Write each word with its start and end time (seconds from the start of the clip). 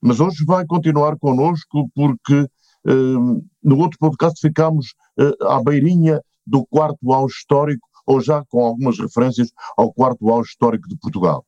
mas 0.00 0.20
hoje 0.20 0.44
vai 0.44 0.66
continuar 0.66 1.16
connosco 1.18 1.90
porque 1.94 2.40
uh, 2.86 3.44
no 3.62 3.78
outro 3.78 3.98
podcast 3.98 4.40
ficámos 4.40 4.94
uh, 5.18 5.46
à 5.46 5.62
beirinha 5.62 6.20
do 6.46 6.66
quarto 6.66 7.12
auge 7.12 7.34
histórico, 7.36 7.86
ou 8.06 8.20
já 8.20 8.44
com 8.50 8.64
algumas 8.64 8.98
referências 8.98 9.50
ao 9.76 9.92
quarto 9.92 10.28
auge 10.28 10.50
histórico 10.50 10.88
de 10.88 10.96
Portugal. 10.96 11.44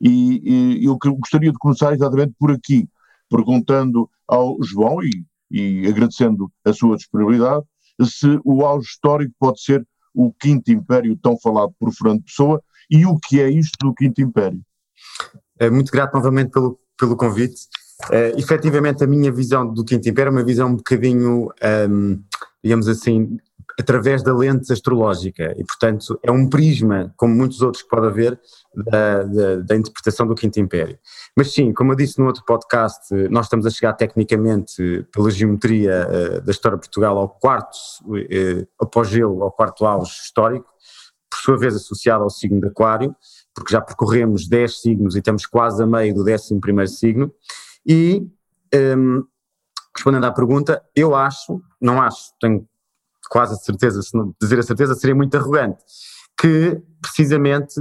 E, 0.00 0.78
e 0.80 0.84
eu 0.84 0.96
gostaria 0.96 1.50
de 1.50 1.58
começar 1.58 1.92
exatamente 1.92 2.34
por 2.38 2.52
aqui, 2.52 2.88
perguntando 3.28 4.08
ao 4.28 4.56
João 4.62 5.02
e, 5.02 5.24
e 5.50 5.88
agradecendo 5.88 6.52
a 6.64 6.72
sua 6.72 6.96
disponibilidade, 6.96 7.64
se 8.04 8.38
o 8.44 8.64
auge 8.64 8.86
histórico 8.86 9.34
pode 9.40 9.60
ser 9.60 9.84
o 10.14 10.32
Quinto 10.32 10.70
Império 10.70 11.16
tão 11.16 11.36
falado 11.38 11.72
por 11.78 11.92
Fernando 11.92 12.22
Pessoa 12.22 12.62
e 12.90 13.06
o 13.06 13.18
que 13.18 13.40
é 13.40 13.50
isto 13.50 13.76
do 13.80 13.94
Quinto 13.94 14.20
Império. 14.20 14.60
É 15.58 15.68
muito 15.68 15.90
grato 15.90 16.14
novamente 16.14 16.50
pelo, 16.50 16.78
pelo 16.98 17.16
convite. 17.16 17.62
Uh, 18.06 18.38
efetivamente, 18.38 19.02
a 19.02 19.06
minha 19.06 19.32
visão 19.32 19.72
do 19.72 19.84
Quinto 19.84 20.08
Império 20.08 20.30
é 20.30 20.32
uma 20.32 20.44
visão 20.44 20.68
um 20.68 20.76
bocadinho, 20.76 21.48
um, 21.90 22.22
digamos 22.62 22.88
assim, 22.88 23.36
através 23.78 24.22
da 24.22 24.34
lente 24.34 24.72
astrológica 24.72 25.54
e, 25.56 25.64
portanto, 25.64 26.18
é 26.22 26.32
um 26.32 26.48
prisma, 26.48 27.12
como 27.16 27.34
muitos 27.34 27.62
outros 27.62 27.82
que 27.82 27.88
pode 27.88 28.06
haver, 28.06 28.38
da, 28.74 29.22
da, 29.22 29.56
da, 29.56 29.76
interpretação 29.76 30.26
do 30.26 30.34
Quinto 30.34 30.58
Império. 30.58 30.98
Mas 31.36 31.52
sim, 31.52 31.72
como 31.72 31.92
eu 31.92 31.96
disse 31.96 32.18
no 32.18 32.26
outro 32.26 32.44
podcast, 32.44 33.12
nós 33.30 33.46
estamos 33.46 33.66
a 33.66 33.70
chegar 33.70 33.92
tecnicamente, 33.92 35.06
pela 35.12 35.30
geometria 35.30 36.06
uh, 36.08 36.40
da 36.40 36.50
história 36.50 36.76
de 36.76 36.82
Portugal, 36.82 37.18
ao 37.18 37.28
quarto 37.28 37.76
uh, 38.06 38.68
apogeu, 38.80 39.42
ao 39.42 39.52
quarto 39.52 39.86
auge 39.86 40.12
histórico, 40.22 40.68
por 41.38 41.42
sua 41.42 41.56
vez 41.56 41.76
associado 41.76 42.24
ao 42.24 42.30
signo 42.30 42.60
de 42.60 42.66
Aquário, 42.66 43.14
porque 43.54 43.72
já 43.72 43.80
percorremos 43.80 44.48
10 44.48 44.80
signos 44.80 45.14
e 45.14 45.18
estamos 45.18 45.46
quase 45.46 45.82
a 45.82 45.86
meio 45.86 46.12
do 46.12 46.22
11 46.22 46.88
signo. 46.88 47.32
E, 47.86 48.28
um, 48.74 49.24
respondendo 49.94 50.24
à 50.24 50.32
pergunta, 50.32 50.82
eu 50.94 51.14
acho, 51.14 51.62
não 51.80 52.02
acho, 52.02 52.32
tenho 52.40 52.66
quase 53.30 53.54
a 53.54 53.56
certeza, 53.56 54.02
se 54.02 54.16
não 54.16 54.34
dizer 54.40 54.58
a 54.58 54.62
certeza 54.62 54.94
seria 54.94 55.14
muito 55.14 55.36
arrogante, 55.36 55.78
que 56.40 56.80
precisamente 57.00 57.74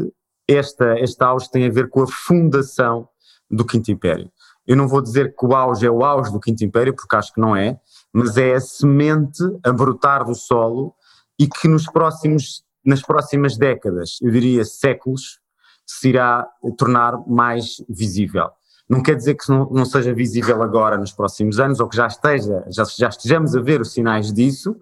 esta, 0.48 1.00
este 1.00 1.24
auge 1.24 1.50
tem 1.50 1.66
a 1.66 1.72
ver 1.72 1.90
com 1.90 2.04
a 2.04 2.08
fundação 2.08 3.10
do 3.50 3.66
Quinto 3.66 3.92
Império. 3.92 4.32
Eu 4.68 4.76
não 4.76 4.88
vou 4.88 5.02
dizer 5.02 5.36
que 5.36 5.46
o 5.46 5.56
auge 5.56 5.86
é 5.86 5.90
o 5.90 6.04
auge 6.04 6.32
do 6.32 6.40
Quinto 6.40 6.64
Império, 6.64 6.94
porque 6.94 7.16
acho 7.16 7.34
que 7.34 7.42
não 7.42 7.56
é, 7.56 7.80
mas 8.14 8.38
é 8.38 8.54
a 8.54 8.60
semente 8.60 9.42
a 9.64 9.72
brotar 9.72 10.26
do 10.26 10.36
solo 10.36 10.94
e 11.40 11.48
que 11.48 11.68
nos 11.68 11.86
próximos 11.86 12.67
nas 12.88 13.02
próximas 13.02 13.58
décadas, 13.58 14.18
eu 14.22 14.32
diria 14.32 14.64
séculos, 14.64 15.42
se 15.86 16.08
irá 16.08 16.48
tornar 16.78 17.18
mais 17.28 17.84
visível. 17.90 18.50
Não 18.90 19.04
quer 19.04 19.16
dizer 19.16 19.36
que 19.36 19.50
não, 19.50 19.70
não 19.70 19.84
seja 19.84 20.14
visível 20.14 20.64
agora 20.64 20.98
nos 20.98 21.12
próximos 21.12 21.60
anos, 21.60 21.82
ou 21.82 21.90
que 21.90 21.98
já 21.98 22.08
esteja, 22.08 22.64
já, 22.70 22.86
já 22.86 23.10
estejamos 23.10 23.54
a 23.58 23.62
ver 23.62 23.82
os 23.82 23.92
sinais 23.92 24.32
disso, 24.32 24.74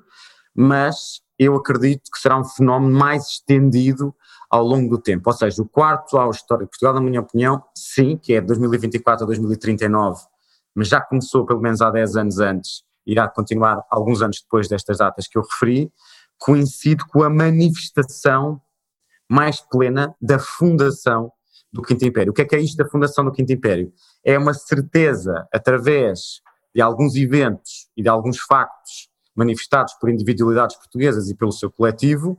mas 0.53 1.19
eu 1.39 1.55
acredito 1.55 2.11
que 2.11 2.19
será 2.19 2.37
um 2.39 2.43
fenómeno 2.43 2.95
mais 2.95 3.27
estendido 3.27 4.13
ao 4.51 4.63
longo 4.63 4.87
do 4.87 5.01
tempo. 5.01 5.27
Ou 5.27 5.35
seja, 5.35 5.59
o 5.59 5.67
quarto 5.67 6.15
ao 6.15 6.29
histórico 6.29 6.65
de 6.65 6.79
Portugal, 6.79 6.93
na 6.93 7.01
minha 7.01 7.21
opinião, 7.21 7.63
sim, 7.75 8.17
que 8.17 8.35
é 8.35 8.39
de 8.39 8.45
2024 8.45 9.23
a 9.23 9.27
2039, 9.27 10.21
mas 10.75 10.87
já 10.87 11.01
começou 11.01 11.43
pelo 11.43 11.59
menos 11.59 11.81
há 11.81 11.89
10 11.89 12.15
anos 12.17 12.39
antes, 12.39 12.83
irá 13.03 13.27
continuar 13.27 13.83
alguns 13.89 14.21
anos 14.21 14.41
depois 14.41 14.67
destas 14.67 14.99
datas 14.99 15.27
que 15.27 15.39
eu 15.39 15.41
referi, 15.41 15.91
coincide 16.37 17.05
com 17.07 17.23
a 17.23 17.29
manifestação 17.29 18.61
mais 19.29 19.59
plena 19.59 20.15
da 20.21 20.37
fundação 20.39 21.31
do 21.71 21.81
Quinto 21.81 22.05
Império. 22.05 22.31
O 22.31 22.33
que 22.33 22.41
é 22.41 22.45
que 22.45 22.55
é 22.55 22.59
isto 22.59 22.77
da 22.77 22.87
fundação 22.87 23.25
do 23.25 23.31
Quinto 23.31 23.51
Império? 23.51 23.91
É 24.23 24.37
uma 24.37 24.53
certeza, 24.53 25.47
através 25.53 26.41
de 26.73 26.81
alguns 26.81 27.15
eventos 27.15 27.89
e 27.95 28.03
de 28.03 28.09
alguns 28.09 28.39
factos 28.39 29.09
manifestados 29.35 29.93
por 29.95 30.09
individualidades 30.09 30.77
portuguesas 30.77 31.29
e 31.29 31.35
pelo 31.35 31.51
seu 31.51 31.69
coletivo, 31.69 32.37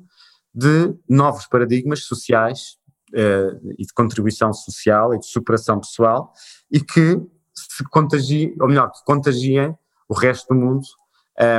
de 0.54 0.94
novos 1.08 1.46
paradigmas 1.46 2.04
sociais 2.04 2.78
eh, 3.14 3.60
e 3.78 3.84
de 3.84 3.92
contribuição 3.92 4.52
social 4.54 5.14
e 5.14 5.18
de 5.18 5.26
superação 5.26 5.78
pessoal 5.78 6.32
e 6.70 6.80
que 6.80 7.20
se 7.54 7.84
contagiem, 7.84 8.54
ou 8.58 8.68
melhor, 8.68 8.90
que 8.90 9.04
contagiem 9.04 9.76
o 10.08 10.14
resto 10.14 10.48
do 10.48 10.60
mundo 10.60 10.86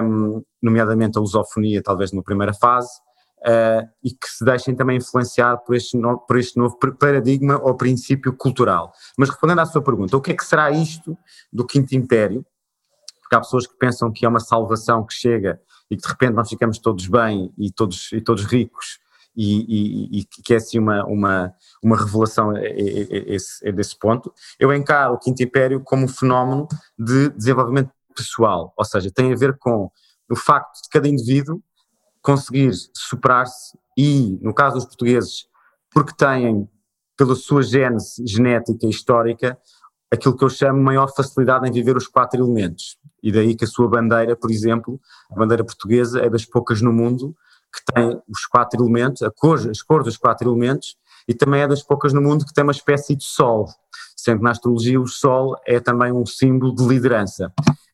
um, 0.03 0.43
nomeadamente 0.61 1.17
a 1.17 1.21
lusofonia, 1.21 1.81
talvez 1.81 2.11
numa 2.11 2.23
primeira 2.23 2.53
fase, 2.53 2.89
uh, 3.39 3.88
e 4.03 4.11
que 4.11 4.27
se 4.27 4.43
deixem 4.43 4.75
também 4.75 4.97
influenciar 4.97 5.57
por 5.57 5.75
este, 5.75 5.97
no, 5.97 6.19
por 6.19 6.38
este 6.38 6.57
novo 6.57 6.77
paradigma 6.99 7.59
ou 7.61 7.75
princípio 7.75 8.35
cultural. 8.35 8.91
Mas 9.17 9.29
respondendo 9.29 9.59
à 9.59 9.66
sua 9.66 9.81
pergunta, 9.81 10.17
o 10.17 10.21
que 10.21 10.31
é 10.31 10.35
que 10.35 10.45
será 10.45 10.71
isto 10.71 11.17
do 11.51 11.66
Quinto 11.66 11.95
Império? 11.95 12.45
Porque 13.21 13.35
há 13.35 13.39
pessoas 13.39 13.67
que 13.67 13.77
pensam 13.77 14.11
que 14.11 14.25
é 14.25 14.29
uma 14.29 14.39
salvação 14.39 15.05
que 15.05 15.13
chega 15.13 15.59
e 15.91 15.95
que 15.95 16.01
de 16.01 16.07
repente 16.07 16.33
nós 16.33 16.49
ficamos 16.49 16.79
todos 16.79 17.07
bem 17.07 17.53
e 17.57 17.71
todos, 17.71 18.11
e 18.13 18.21
todos 18.21 18.45
ricos 18.45 18.99
e, 19.37 20.17
e, 20.17 20.19
e, 20.19 20.25
que 20.25 20.53
é 20.53 20.57
assim 20.57 20.79
uma, 20.79 21.05
uma, 21.05 21.53
uma 21.83 21.95
revelação 21.95 22.57
é, 22.57 22.66
é, 22.66 23.37
é, 23.63 23.72
desse 23.72 23.97
ponto. 23.97 24.34
Eu 24.59 24.73
encaro 24.73 25.13
o 25.13 25.19
Quinto 25.19 25.43
Império 25.43 25.79
como 25.81 26.05
um 26.05 26.07
fenómeno 26.07 26.67
de 26.97 27.29
desenvolvimento 27.29 27.91
pessoal, 28.17 28.73
ou 28.75 28.84
seja, 28.84 29.11
tem 29.11 29.31
a 29.31 29.35
ver 29.35 29.58
com 29.58 29.91
o 30.29 30.35
facto 30.35 30.81
de 30.81 30.90
cada 30.90 31.08
indivíduo 31.08 31.61
conseguir 32.22 32.72
superar-se 32.93 33.78
e, 33.97 34.37
no 34.41 34.53
caso 34.53 34.75
dos 34.75 34.85
portugueses, 34.85 35.46
porque 35.91 36.14
têm, 36.14 36.69
pela 37.16 37.35
sua 37.35 37.61
gênese 37.64 38.25
genética 38.28 38.85
e 38.85 38.90
histórica, 38.90 39.58
aquilo 40.11 40.35
que 40.35 40.43
eu 40.43 40.49
chamo 40.49 40.81
maior 40.81 41.08
facilidade 41.14 41.67
em 41.67 41.72
viver 41.72 41.96
os 41.96 42.08
quatro 42.08 42.43
elementos. 42.43 42.97
E 43.22 43.31
daí 43.31 43.55
que 43.55 43.66
a 43.66 43.67
sua 43.67 43.87
bandeira, 43.87 44.35
por 44.35 44.52
exemplo, 44.52 44.99
a 45.31 45.35
bandeira 45.35 45.64
portuguesa 45.64 46.19
é 46.19 46.29
das 46.29 46.46
poucas 46.46 46.81
no 46.81 46.91
mundo 46.91 47.35
que 47.73 47.93
tem 47.93 48.22
os 48.29 48.46
quatro 48.46 48.81
elementos, 48.81 49.22
a 49.22 49.29
cor, 49.29 49.59
as 49.69 49.81
cores 49.81 50.05
dos 50.05 50.17
quatro 50.17 50.49
elementos, 50.49 50.96
e 51.28 51.34
também 51.34 51.61
é 51.61 51.67
das 51.67 51.84
poucas 51.84 52.14
no 52.14 52.22
mundo 52.22 52.46
que 52.46 52.53
tem 52.53 52.64
uma 52.64 52.72
espécie 52.72 53.16
de 53.16 53.23
sol, 53.23 53.67
sendo 54.16 54.37
que 54.37 54.43
na 54.43 54.52
astrologia 54.52 54.99
o 54.99 55.08
sol 55.08 55.58
é 55.66 55.79
também 55.79 56.11
um 56.11 56.25
símbolo 56.25 56.73
de 56.73 56.85
liderança. 56.87 57.52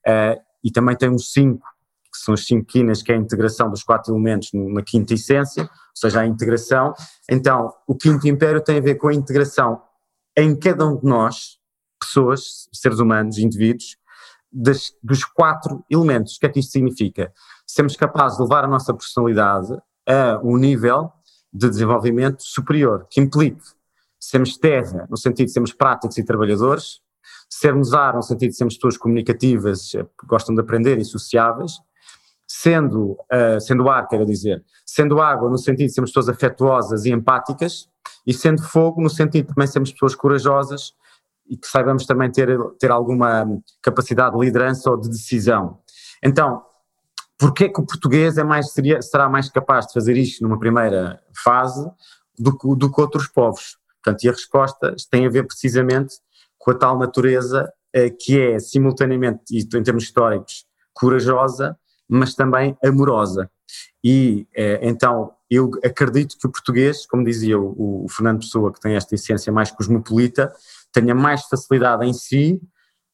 Uh, 0.07 0.41
e 0.63 0.71
também 0.71 0.95
tem 0.95 1.09
os 1.09 1.31
cinco, 1.31 1.65
que 2.11 2.17
são 2.17 2.33
as 2.33 2.45
cinco 2.45 2.65
quinas, 2.65 3.01
que 3.01 3.11
é 3.11 3.15
a 3.15 3.17
integração 3.17 3.69
dos 3.69 3.83
quatro 3.83 4.13
elementos 4.13 4.51
numa 4.53 4.81
quinta 4.81 5.13
essência, 5.13 5.63
ou 5.63 5.69
seja, 5.95 6.21
a 6.21 6.25
integração. 6.25 6.93
Então, 7.29 7.73
o 7.87 7.95
quinto 7.95 8.27
império 8.27 8.61
tem 8.61 8.77
a 8.77 8.81
ver 8.81 8.95
com 8.95 9.07
a 9.07 9.13
integração 9.13 9.81
em 10.37 10.55
cada 10.57 10.87
um 10.87 10.97
de 10.97 11.05
nós, 11.05 11.59
pessoas, 11.99 12.67
seres 12.73 12.99
humanos, 12.99 13.37
indivíduos, 13.37 13.97
das, 14.51 14.93
dos 15.01 15.25
quatro 15.25 15.83
elementos. 15.89 16.35
O 16.35 16.39
que 16.39 16.45
é 16.45 16.49
que 16.49 16.59
isto 16.59 16.71
significa? 16.71 17.33
Sermos 17.65 17.95
capazes 17.95 18.37
de 18.37 18.43
levar 18.43 18.63
a 18.63 18.67
nossa 18.67 18.93
personalidade 18.93 19.73
a 20.07 20.39
um 20.43 20.57
nível 20.57 21.11
de 21.51 21.69
desenvolvimento 21.69 22.43
superior, 22.43 23.07
que 23.09 23.21
implique 23.21 23.61
sermos 24.19 24.57
terra, 24.57 25.05
no 25.09 25.17
sentido 25.17 25.47
de 25.47 25.53
sermos 25.53 25.73
práticos 25.73 26.17
e 26.17 26.23
trabalhadores, 26.23 27.01
sermos 27.59 27.93
ar, 27.93 28.15
no 28.15 28.21
sentido 28.21 28.49
de 28.49 28.57
sermos 28.57 28.75
pessoas 28.75 28.97
comunicativas, 28.97 29.91
que 29.91 30.27
gostam 30.27 30.55
de 30.55 30.61
aprender 30.61 30.97
e 30.97 31.05
sociáveis, 31.05 31.73
sendo, 32.47 33.11
uh, 33.31 33.59
sendo 33.59 33.89
ar, 33.89 34.07
quero 34.07 34.25
dizer, 34.25 34.63
sendo 34.85 35.21
água, 35.21 35.49
no 35.49 35.57
sentido 35.57 35.87
de 35.87 35.93
sermos 35.93 36.11
pessoas 36.11 36.29
afetuosas 36.29 37.05
e 37.05 37.11
empáticas, 37.11 37.87
e 38.25 38.33
sendo 38.33 38.61
fogo, 38.63 39.01
no 39.01 39.09
sentido 39.09 39.47
de 39.47 39.53
também 39.53 39.67
sermos 39.67 39.91
pessoas 39.91 40.15
corajosas 40.15 40.93
e 41.47 41.57
que 41.57 41.67
saibamos 41.67 42.05
também 42.05 42.31
ter, 42.31 42.57
ter 42.79 42.89
alguma 42.89 43.45
capacidade 43.81 44.37
de 44.37 44.45
liderança 44.45 44.89
ou 44.89 44.97
de 44.97 45.09
decisão. 45.09 45.79
Então, 46.23 46.63
porquê 47.37 47.69
que 47.69 47.81
o 47.81 47.85
português 47.85 48.37
é 48.37 48.43
mais, 48.43 48.71
seria, 48.71 49.01
será 49.01 49.27
mais 49.27 49.49
capaz 49.49 49.87
de 49.87 49.93
fazer 49.93 50.15
isto 50.15 50.41
numa 50.43 50.57
primeira 50.57 51.21
fase 51.43 51.85
do, 52.37 52.51
do 52.75 52.91
que 52.91 53.01
outros 53.01 53.27
povos? 53.27 53.77
Portanto, 54.01 54.23
e 54.23 54.29
a 54.29 54.31
resposta 54.31 54.95
tem 55.09 55.25
a 55.25 55.29
ver 55.29 55.45
precisamente 55.45 56.15
com 56.63 56.71
a 56.71 56.75
tal 56.75 56.97
natureza 56.97 57.69
eh, 57.93 58.09
que 58.09 58.39
é 58.39 58.57
simultaneamente, 58.57 59.43
e 59.51 59.59
em 59.59 59.83
termos 59.83 60.05
históricos, 60.05 60.65
corajosa, 60.93 61.77
mas 62.07 62.35
também 62.35 62.77
amorosa. 62.81 63.51
E 64.01 64.47
eh, 64.55 64.79
então 64.81 65.33
eu 65.49 65.71
acredito 65.83 66.37
que 66.39 66.47
o 66.47 66.51
português, 66.51 67.05
como 67.05 67.25
dizia 67.25 67.59
o, 67.59 68.05
Fernando 68.09 68.39
Pessoa, 68.39 68.71
que 68.71 68.79
tem 68.79 68.95
esta 68.95 69.13
essência 69.13 69.51
mais 69.51 69.71
cosmopolita, 69.71 70.53
tenha 70.93 71.13
mais 71.13 71.43
facilidade 71.43 72.05
em 72.05 72.13
si 72.13 72.61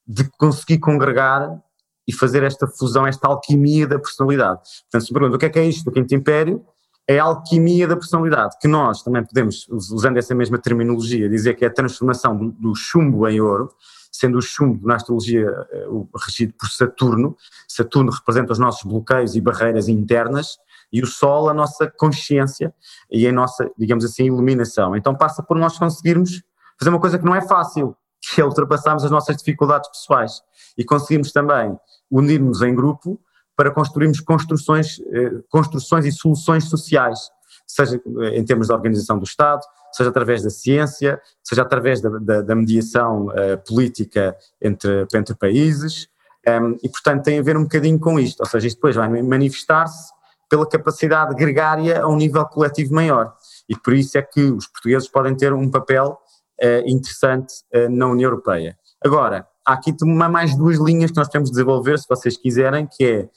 de 0.05 0.29
conseguir 0.37 0.77
congregar 0.77 1.59
e 2.07 2.13
fazer 2.13 2.43
esta 2.43 2.67
fusão, 2.67 3.07
esta 3.07 3.27
alquimia 3.27 3.87
da 3.87 3.97
personalidade. 3.97 4.61
Portanto, 4.83 5.07
se 5.07 5.11
me 5.11 5.19
pergunta 5.19 5.35
o 5.37 5.39
que 5.39 5.45
é 5.47 5.49
que 5.49 5.59
é 5.59 5.65
isto 5.65 5.85
do 5.85 5.91
Quinto 5.91 6.13
Império, 6.13 6.63
é 7.09 7.17
a 7.17 7.23
alquimia 7.23 7.87
da 7.87 7.95
personalidade, 7.95 8.55
que 8.61 8.67
nós 8.67 9.01
também 9.01 9.25
podemos, 9.25 9.67
usando 9.67 10.17
essa 10.17 10.35
mesma 10.35 10.59
terminologia, 10.59 11.27
dizer 11.27 11.55
que 11.55 11.65
é 11.65 11.67
a 11.67 11.73
transformação 11.73 12.37
do, 12.37 12.51
do 12.51 12.75
chumbo 12.75 13.27
em 13.27 13.41
ouro, 13.41 13.73
sendo 14.11 14.37
o 14.37 14.41
chumbo 14.43 14.87
na 14.87 14.95
astrologia 14.95 15.49
eh, 15.71 15.87
regido 16.23 16.53
por 16.53 16.69
Saturno, 16.69 17.35
Saturno 17.67 18.11
representa 18.11 18.53
os 18.53 18.59
nossos 18.59 18.83
bloqueios 18.83 19.35
e 19.35 19.41
barreiras 19.41 19.87
internas, 19.87 20.59
e 20.93 21.01
o 21.01 21.07
Sol 21.07 21.49
a 21.49 21.53
nossa 21.53 21.91
consciência 21.97 22.71
e 23.09 23.27
a 23.27 23.31
nossa, 23.31 23.67
digamos 23.75 24.05
assim, 24.05 24.25
iluminação. 24.25 24.95
Então 24.95 25.15
passa 25.15 25.41
por 25.41 25.57
nós 25.57 25.79
conseguirmos 25.79 26.43
fazer 26.77 26.91
uma 26.91 26.99
coisa 26.99 27.17
que 27.17 27.25
não 27.25 27.33
é 27.33 27.41
fácil, 27.41 27.95
que 28.21 28.39
é 28.39 28.45
ultrapassarmos 28.45 29.03
as 29.03 29.09
nossas 29.09 29.35
dificuldades 29.35 29.89
pessoais 29.89 30.43
e 30.77 30.83
conseguirmos 30.83 31.31
também 31.31 31.75
unir-nos 32.11 32.61
em 32.61 32.75
grupo 32.75 33.19
para 33.59 33.71
construirmos 33.71 34.21
construções, 34.21 35.01
eh, 35.11 35.31
construções 35.49 36.05
e 36.05 36.13
soluções 36.13 36.69
sociais, 36.69 37.29
seja 37.67 37.97
eh, 37.97 38.39
em 38.39 38.45
termos 38.45 38.69
da 38.69 38.73
organização 38.73 39.19
do 39.19 39.25
Estado, 39.25 39.59
seja 39.91 40.09
através 40.09 40.41
da 40.41 40.49
ciência, 40.49 41.19
seja 41.43 41.63
através 41.63 41.99
da, 41.99 42.09
da, 42.09 42.41
da 42.41 42.55
mediação 42.55 43.25
uh, 43.25 43.57
política 43.67 44.33
entre, 44.61 45.05
entre 45.13 45.35
países, 45.35 46.07
um, 46.47 46.51
ehm, 46.51 46.77
e 46.81 46.87
portanto 46.87 47.25
tem 47.25 47.37
a 47.37 47.41
ver 47.41 47.57
um 47.57 47.63
bocadinho 47.63 47.99
com 47.99 48.17
isto, 48.17 48.39
ou 48.39 48.45
seja, 48.45 48.65
isto 48.65 48.77
depois 48.77 48.95
vai 48.95 49.09
manifestar-se 49.21 50.13
pela 50.49 50.65
capacidade 50.65 51.35
gregária 51.35 52.01
a 52.01 52.07
um 52.07 52.15
nível 52.15 52.45
coletivo 52.45 52.93
maior, 52.93 53.33
e 53.67 53.75
por 53.75 53.91
isso 53.91 54.17
é 54.17 54.21
que 54.21 54.39
os 54.39 54.67
portugueses 54.67 55.09
podem 55.09 55.35
ter 55.35 55.51
um 55.51 55.69
papel 55.69 56.17
uh, 56.63 56.87
interessante 56.87 57.55
uh, 57.75 57.89
na 57.89 58.07
União 58.07 58.29
Europeia. 58.29 58.77
Agora, 59.03 59.45
há 59.65 59.73
aqui 59.73 59.93
mais 60.05 60.55
duas 60.55 60.77
linhas 60.77 61.11
que 61.11 61.17
nós 61.17 61.27
temos 61.27 61.49
de 61.49 61.55
desenvolver, 61.55 61.99
se 61.99 62.07
vocês 62.07 62.37
quiserem, 62.37 62.87
que 62.87 63.03
é 63.03 63.29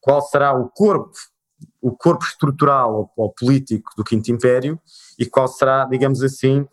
qual 0.00 0.22
será 0.22 0.52
o 0.52 0.68
corpo, 0.68 1.12
o 1.80 1.92
corpo 1.92 2.24
estrutural 2.24 3.12
ou, 3.16 3.32
político 3.32 3.90
do 3.96 4.04
Quinto 4.04 4.30
Império 4.32 4.80
e 5.18 5.26
qual 5.26 5.46
será, 5.48 5.84
digamos 5.84 6.22
assim, 6.22 6.66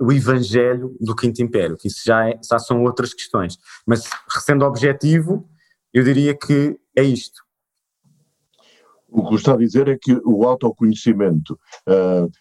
o 0.00 0.12
evangelho 0.12 0.96
do 0.98 1.14
Quinto 1.14 1.42
Império, 1.42 1.76
que 1.76 1.88
isso 1.88 2.00
já, 2.04 2.28
é, 2.28 2.40
já 2.42 2.58
são 2.58 2.82
outras 2.82 3.12
questões. 3.12 3.58
Mas, 3.86 4.04
sendo 4.44 4.64
objetivo, 4.64 5.46
eu 5.92 6.02
diria 6.02 6.34
que 6.34 6.78
é 6.96 7.02
isto. 7.02 7.42
O 9.10 9.28
que 9.28 9.34
está 9.34 9.54
a 9.54 9.58
dizer 9.58 9.88
é 9.88 9.98
que 10.00 10.18
o 10.24 10.44
autoconhecimento, 10.44 11.58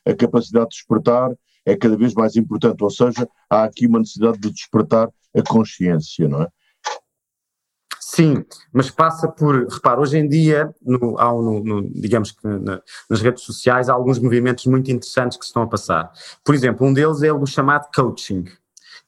a 0.05 0.13
capacidade 0.13 0.69
de 0.69 0.75
despertar, 0.75 1.31
é 1.65 1.75
cada 1.75 1.97
vez 1.97 2.13
mais 2.13 2.35
importante, 2.37 2.81
ou 2.81 2.89
seja, 2.89 3.27
há 3.49 3.65
aqui 3.65 3.87
uma 3.87 3.99
necessidade 3.99 4.39
de 4.39 4.51
despertar 4.51 5.09
a 5.35 5.41
consciência, 5.43 6.27
não 6.27 6.43
é? 6.43 6.47
Sim, 8.17 8.43
mas 8.73 8.89
passa 8.89 9.27
por, 9.27 9.67
repara, 9.67 10.01
hoje 10.01 10.17
em 10.17 10.27
dia, 10.27 10.73
no, 10.81 11.19
há 11.19 11.31
no, 11.31 11.63
no, 11.63 11.87
digamos 11.87 12.31
que 12.31 12.47
na, 12.47 12.81
nas 13.07 13.21
redes 13.21 13.43
sociais, 13.43 13.89
há 13.89 13.93
alguns 13.93 14.17
movimentos 14.17 14.65
muito 14.65 14.89
interessantes 14.89 15.37
que 15.37 15.45
se 15.45 15.49
estão 15.49 15.61
a 15.61 15.67
passar. 15.67 16.11
Por 16.43 16.55
exemplo, 16.55 16.87
um 16.87 16.91
deles 16.91 17.21
é 17.21 17.31
o 17.31 17.37
do 17.37 17.45
chamado 17.45 17.87
coaching, 17.93 18.45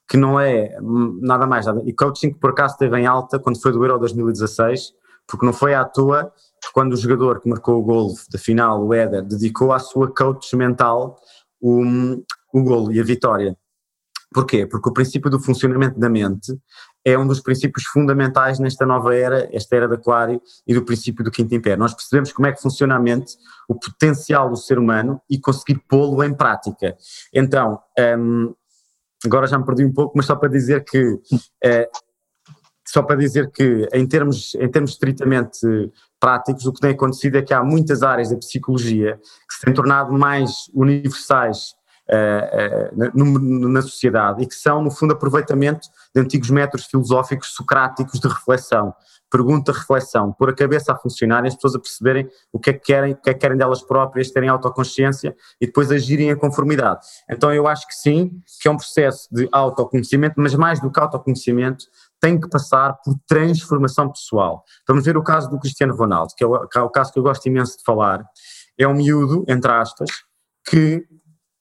que 0.08 0.16
não 0.16 0.40
é 0.40 0.78
nada 1.24 1.48
mais 1.48 1.66
nada. 1.66 1.82
E 1.88 1.92
coaching, 1.92 2.34
por 2.34 2.52
acaso, 2.52 2.74
esteve 2.74 3.00
em 3.00 3.08
alta 3.08 3.40
quando 3.40 3.60
foi 3.60 3.72
do 3.72 3.84
Euro 3.84 3.98
2016, 3.98 4.94
porque 5.26 5.44
não 5.44 5.54
foi 5.54 5.74
à 5.74 5.84
toa 5.84 6.32
quando 6.72 6.94
o 6.94 6.98
jogador 6.98 7.42
que 7.42 7.50
marcou 7.50 7.80
o 7.80 7.84
gol 7.84 8.14
da 8.32 8.38
final, 8.38 8.86
o 8.86 8.94
Éder, 8.94 9.24
dedicou 9.24 9.74
à 9.74 9.80
sua 9.80 10.14
coach 10.14 10.56
mental 10.56 11.18
o, 11.60 11.82
o 12.54 12.64
gol 12.64 12.92
e 12.92 13.00
a 13.00 13.04
vitória. 13.04 13.58
Porquê? 14.32 14.68
Porque 14.68 14.88
o 14.88 14.94
princípio 14.94 15.32
do 15.32 15.40
funcionamento 15.40 16.00
da 16.00 16.10
mente 16.10 16.56
é 17.06 17.18
um 17.18 17.26
dos 17.26 17.40
princípios 17.40 17.86
fundamentais 17.86 18.60
nesta 18.60 18.86
nova 18.86 19.16
era, 19.16 19.50
esta 19.56 19.76
era 19.76 19.88
de 19.88 19.96
Aquário 19.96 20.42
e 20.68 20.74
do 20.74 20.84
princípio 20.84 21.24
do 21.24 21.32
Quinto 21.32 21.56
Império. 21.56 21.80
Nós 21.80 21.94
percebemos 21.94 22.32
como 22.32 22.48
é 22.48 22.52
que 22.52 22.62
funciona 22.62 22.96
a 22.96 23.00
mente, 23.00 23.38
o 23.68 23.76
potencial 23.76 24.50
do 24.50 24.58
ser 24.58 24.78
humano 24.78 25.22
e 25.30 25.40
conseguir 25.40 25.82
pô-lo 25.88 26.24
em 26.24 26.34
prática. 26.34 26.96
Então, 27.34 27.80
um, 28.18 28.54
agora 29.26 29.48
já 29.48 29.58
me 29.58 29.66
perdi 29.66 29.86
um 29.86 29.94
pouco, 29.94 30.14
mas 30.16 30.26
só 30.26 30.36
para 30.36 30.50
dizer 30.50 30.84
que. 30.84 31.02
Uh, 31.04 32.10
só 32.92 33.04
para 33.04 33.18
dizer 33.18 33.52
que, 33.52 33.88
em 33.94 34.08
termos, 34.08 34.56
em 34.56 34.68
termos 34.68 34.92
estritamente 34.92 35.60
práticos, 36.20 36.66
o 36.66 36.74
que 36.74 36.80
tem 36.80 36.90
acontecido 36.90 37.38
é 37.38 37.44
que 37.44 37.54
há 37.54 37.64
muitas 37.64 38.02
áreas 38.02 38.32
da 38.32 38.38
psicologia 38.38 39.16
que 39.48 39.56
se 39.56 39.62
têm 39.62 39.76
tornado 39.76 40.12
mais 40.12 40.72
universais 40.74 41.76
na 42.12 43.82
sociedade 43.82 44.44
e 44.44 44.48
que 44.48 44.56
são, 44.56 44.82
no 44.82 44.92
fundo, 44.92 45.14
aproveitamento 45.14 45.88
de 46.14 46.22
antigos 46.22 46.50
métodos 46.50 46.88
filosóficos 46.88 47.50
socráticos 47.50 48.20
de 48.20 48.28
reflexão. 48.28 48.94
Pergunta, 49.32 49.72
reflexão, 49.72 50.34
pôr 50.34 50.50
a 50.50 50.56
cabeça 50.56 50.92
a 50.92 50.96
funcionar 50.96 51.46
e 51.46 51.50
as 51.50 51.54
pessoas 51.54 51.76
a 51.76 51.80
perceberem 51.80 52.28
o 52.52 52.60
que 52.60 52.72
é 52.72 52.74
que 52.74 52.80
querem, 52.80 53.14
o 53.14 53.16
que 53.16 53.30
é 53.30 53.34
que 53.36 53.40
querem 53.40 53.56
delas 53.56 53.80
próprias, 53.84 54.32
terem 54.32 54.50
autoconsciência 54.50 55.36
e 55.62 55.68
depois 55.68 55.92
agirem 55.92 56.32
em 56.32 56.36
conformidade. 56.36 57.06
Então 57.30 57.54
eu 57.54 57.68
acho 57.68 57.88
que 57.88 57.94
sim, 57.94 58.42
que 58.60 58.68
é 58.68 58.72
um 58.72 58.78
processo 58.78 59.28
de 59.32 59.48
autoconhecimento, 59.52 60.34
mas 60.38 60.56
mais 60.56 60.80
do 60.80 60.92
que 60.92 61.00
autoconhecimento, 61.00 61.86
tem 62.20 62.42
que 62.42 62.50
passar 62.50 62.94
por 63.06 63.14
transformação 63.28 64.12
pessoal. 64.12 64.64
Vamos 64.88 65.06
ver 65.06 65.16
o 65.16 65.22
caso 65.22 65.48
do 65.48 65.60
Cristiano 65.60 65.96
Ronaldo, 65.96 66.34
que 66.36 66.44
é 66.44 66.48
o, 66.48 66.68
que 66.68 66.78
é 66.80 66.82
o 66.82 66.90
caso 66.90 67.14
que 67.14 67.20
eu 67.20 67.24
gosto 67.24 67.46
imenso 67.46 67.78
de 67.78 67.84
falar. 67.84 68.26
É 68.80 68.88
um 68.88 68.96
miúdo, 68.96 69.46
entre 69.48 69.72
aspas, 69.72 70.10
que 70.68 71.06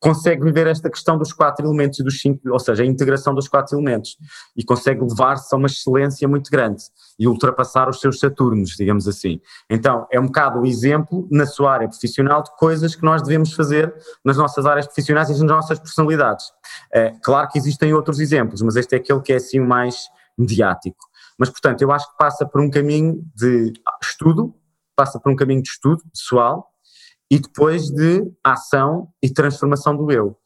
consegue 0.00 0.44
viver 0.44 0.66
esta 0.66 0.88
questão 0.88 1.18
dos 1.18 1.32
quatro 1.32 1.66
elementos 1.66 1.98
e 1.98 2.04
dos 2.04 2.20
cinco, 2.20 2.40
ou 2.50 2.58
seja, 2.58 2.82
a 2.82 2.86
integração 2.86 3.34
dos 3.34 3.48
quatro 3.48 3.76
elementos 3.76 4.16
e 4.56 4.64
consegue 4.64 5.00
levar-se 5.00 5.52
a 5.54 5.58
uma 5.58 5.66
excelência 5.66 6.28
muito 6.28 6.50
grande 6.50 6.82
e 7.18 7.26
ultrapassar 7.26 7.88
os 7.88 8.00
seus 8.00 8.20
Saturnos, 8.20 8.70
digamos 8.70 9.08
assim. 9.08 9.40
Então, 9.68 10.06
é 10.10 10.20
um 10.20 10.26
bocado 10.26 10.60
o 10.60 10.66
exemplo 10.66 11.26
na 11.30 11.46
sua 11.46 11.72
área 11.72 11.88
profissional 11.88 12.42
de 12.42 12.50
coisas 12.56 12.94
que 12.94 13.02
nós 13.02 13.22
devemos 13.22 13.52
fazer 13.52 13.92
nas 14.24 14.36
nossas 14.36 14.66
áreas 14.66 14.86
profissionais 14.86 15.28
e 15.28 15.32
nas 15.32 15.42
nossas 15.42 15.78
personalidades. 15.78 16.46
É, 16.92 17.12
claro 17.22 17.48
que 17.48 17.58
existem 17.58 17.92
outros 17.92 18.20
exemplos, 18.20 18.62
mas 18.62 18.76
este 18.76 18.94
é 18.94 18.98
aquele 18.98 19.20
que 19.20 19.32
é 19.32 19.36
assim 19.36 19.60
o 19.60 19.66
mais 19.66 20.08
mediático. 20.36 21.08
Mas, 21.36 21.50
portanto, 21.50 21.82
eu 21.82 21.90
acho 21.90 22.08
que 22.10 22.16
passa 22.16 22.46
por 22.46 22.60
um 22.60 22.70
caminho 22.70 23.22
de 23.34 23.72
estudo, 24.02 24.54
passa 24.94 25.18
por 25.18 25.30
um 25.32 25.36
caminho 25.36 25.62
de 25.62 25.68
estudo 25.68 26.02
pessoal, 26.12 26.68
e 27.30 27.38
depois 27.38 27.90
de 27.90 28.30
ação 28.42 29.08
e 29.22 29.30
transformação 29.30 29.96
do 29.96 30.10
eu. 30.10 30.36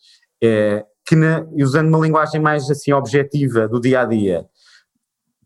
É, 0.43 0.85
que 1.07 1.17
na, 1.17 1.45
usando 1.55 1.89
uma 1.89 1.99
linguagem 1.99 2.41
mais 2.41 2.71
assim 2.71 2.93
objetiva 2.93 3.69
do 3.69 3.81
dia 3.81 4.01
a 4.01 4.05
dia, 4.05 4.47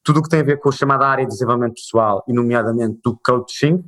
tudo 0.03 0.21
o 0.21 0.23
que 0.23 0.29
tem 0.29 0.41
a 0.41 0.45
ver 0.45 0.59
com 0.59 0.69
a 0.69 0.73
chamada 0.73 1.07
área 1.07 1.25
de 1.25 1.33
desenvolvimento 1.33 1.75
pessoal 1.75 2.25
e 2.29 2.33
nomeadamente 2.33 3.01
do 3.03 3.19
coaching, 3.25 3.85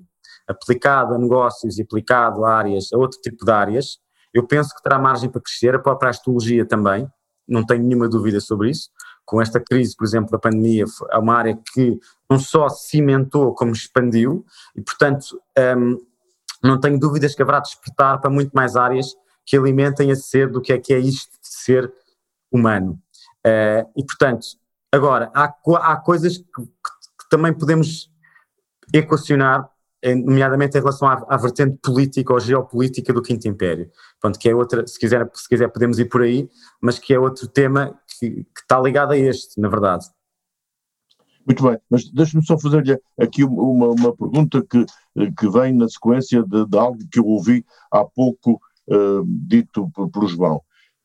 aplicado 0.46 1.14
a 1.14 1.18
negócios 1.18 1.78
e 1.78 1.82
aplicado 1.82 2.44
a 2.44 2.56
áreas, 2.56 2.92
a 2.92 2.98
outro 2.98 3.20
tipo 3.20 3.44
de 3.44 3.50
áreas, 3.52 3.98
eu 4.32 4.46
penso 4.46 4.74
que 4.74 4.82
terá 4.82 4.98
margem 4.98 5.30
para 5.30 5.40
crescer, 5.40 5.74
a 5.74 5.78
própria 5.78 6.10
astrologia 6.10 6.66
também, 6.66 7.08
não 7.46 7.64
tenho 7.64 7.82
nenhuma 7.82 8.08
dúvida 8.08 8.40
sobre 8.40 8.70
isso. 8.70 8.90
Com 9.24 9.40
esta 9.40 9.60
crise, 9.60 9.94
por 9.96 10.04
exemplo, 10.04 10.30
da 10.30 10.38
pandemia, 10.38 10.84
é 11.10 11.18
uma 11.18 11.34
área 11.34 11.58
que 11.72 11.98
não 12.30 12.38
só 12.38 12.68
cimentou 12.68 13.54
como 13.54 13.72
expandiu, 13.72 14.44
e 14.74 14.82
portanto 14.82 15.40
um, 15.76 15.98
não 16.62 16.80
tenho 16.80 16.98
dúvidas 16.98 17.34
que 17.34 17.42
haverá 17.42 17.60
despertar 17.60 18.20
para 18.20 18.30
muito 18.30 18.52
mais 18.52 18.76
áreas 18.76 19.14
que 19.46 19.56
alimentem 19.56 20.10
a 20.10 20.16
ser 20.16 20.50
do 20.50 20.60
que 20.60 20.72
é 20.72 20.78
que 20.78 20.92
é 20.92 20.98
isto 20.98 21.32
de 21.40 21.48
ser 21.48 21.92
humano. 22.52 23.00
Uh, 23.46 23.88
e 23.96 24.04
portanto, 24.04 24.46
agora, 24.92 25.30
há, 25.34 25.54
há 25.76 25.96
coisas 25.96 26.38
que, 26.38 26.44
que, 26.44 26.62
que, 26.62 27.28
também 27.30 27.52
podemos 27.52 28.10
equacionar 28.92 29.70
nomeadamente 30.24 30.76
em 30.78 30.80
relação 30.80 31.08
à, 31.08 31.24
à, 31.28 31.36
vertente 31.36 31.78
política 31.82 32.32
ou 32.32 32.40
geopolítica 32.40 33.12
do 33.12 33.22
Quinto 33.22 33.48
Império. 33.48 33.90
Pronto, 34.20 34.38
que 34.38 34.48
é 34.48 34.54
outra, 34.54 34.86
se 34.86 34.98
quiser, 34.98 35.28
se 35.34 35.48
quiser 35.48 35.68
podemos 35.68 35.98
ir 35.98 36.06
por 36.06 36.22
aí, 36.22 36.48
mas 36.80 36.98
que 36.98 37.12
é 37.12 37.18
outro 37.18 37.48
tema 37.48 37.98
que, 38.18 38.44
que 38.44 38.60
está 38.60 38.80
ligado 38.80 39.12
a 39.12 39.18
este, 39.18 39.60
na 39.60 39.68
verdade. 39.68 40.06
Muito 41.48 41.62
bem, 41.62 41.78
mas 41.88 42.10
deixe-me 42.10 42.44
só 42.44 42.58
fazer-lhe 42.58 43.00
aqui 43.18 43.42
uma, 43.42 43.88
uma, 43.88 44.14
pergunta 44.14 44.62
que, 44.62 44.84
que 45.32 45.48
vem 45.48 45.72
na 45.72 45.88
sequência 45.88 46.42
de, 46.42 46.66
de 46.66 46.76
algo 46.76 46.98
que 47.10 47.18
eu 47.18 47.24
ouvi 47.24 47.64
há 47.90 48.04
pouco 48.04 48.60
uh, 48.90 49.24
dito 49.24 49.90
por 50.12 50.28
João. 50.28 50.60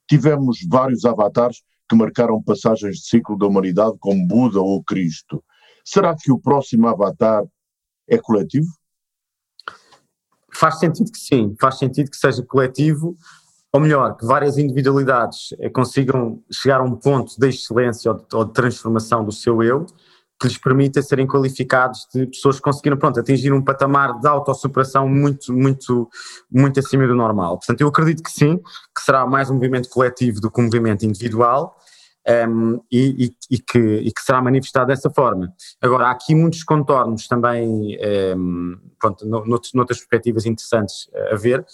Tivemos 0.06 0.60
vários 0.70 1.06
avatares 1.06 1.64
que 1.88 1.96
marcaram 1.96 2.44
passagens 2.44 2.98
de 2.98 3.08
ciclo 3.08 3.38
da 3.38 3.48
humanidade, 3.48 3.96
como 4.02 4.28
Buda 4.28 4.60
ou 4.60 4.84
Cristo. 4.84 5.42
Será 5.86 6.14
que 6.14 6.30
o 6.30 6.38
próximo 6.38 6.90
avatar 6.90 7.46
é 8.10 8.18
coletivo? 8.18 8.68
Faz 10.54 10.78
sentido 10.78 11.10
que 11.10 11.20
sim, 11.20 11.56
faz 11.58 11.78
sentido 11.78 12.12
que 12.12 12.18
seja 12.18 12.44
coletivo, 12.44 13.16
ou 13.72 13.80
melhor, 13.80 14.18
que 14.18 14.26
várias 14.26 14.58
individualidades 14.58 15.54
eh, 15.58 15.70
consigam 15.70 16.44
chegar 16.52 16.82
a 16.82 16.84
um 16.84 16.98
ponto 16.98 17.34
de 17.40 17.48
excelência 17.48 18.12
ou 18.12 18.18
de, 18.18 18.36
ou 18.36 18.46
de 18.46 18.54
transformação 18.54 19.24
do 19.24 19.32
seu 19.32 19.64
eu, 19.64 19.86
que 20.44 20.48
lhes 20.50 20.58
permita 20.58 21.02
serem 21.02 21.26
qualificados 21.26 22.06
de 22.14 22.28
pessoas 22.28 22.58
que 22.58 22.64
conseguiram, 22.64 22.98
pronto, 22.98 23.18
atingir 23.18 23.54
um 23.54 23.62
patamar 23.62 24.20
de 24.20 24.28
autossuperação 24.28 25.08
muito, 25.08 25.54
muito, 25.54 26.10
muito 26.52 26.82
acima 26.82 27.08
do 27.08 27.16
normal. 27.16 27.58
Portanto, 27.58 27.80
eu 27.80 27.88
acredito 27.88 28.22
que 28.22 28.30
sim, 28.30 28.58
que 28.58 29.02
será 29.02 29.26
mais 29.26 29.50
um 29.50 29.54
movimento 29.54 29.88
coletivo 29.88 30.42
do 30.42 30.52
que 30.52 30.60
um 30.60 30.66
movimento 30.66 31.06
individual, 31.06 31.78
um, 32.50 32.82
e, 32.92 33.26
e, 33.26 33.56
e, 33.56 33.58
que, 33.58 33.80
e, 33.80 34.12
que, 34.12 34.22
será 34.22 34.42
manifestado 34.42 34.88
dessa 34.88 35.10
forma. 35.10 35.54
Agora, 35.82 36.08
há 36.08 36.12
aqui 36.12 36.36
muitos 36.36 36.62
contornos 36.64 37.26
também, 37.26 37.98
um, 38.36 38.78
pronto, 39.00 39.26
noutras, 39.26 39.72
noutras 39.74 40.00
perspectivas 40.00 40.46
interessantes 40.46 41.10
a 41.32 41.36
ver, 41.38 41.66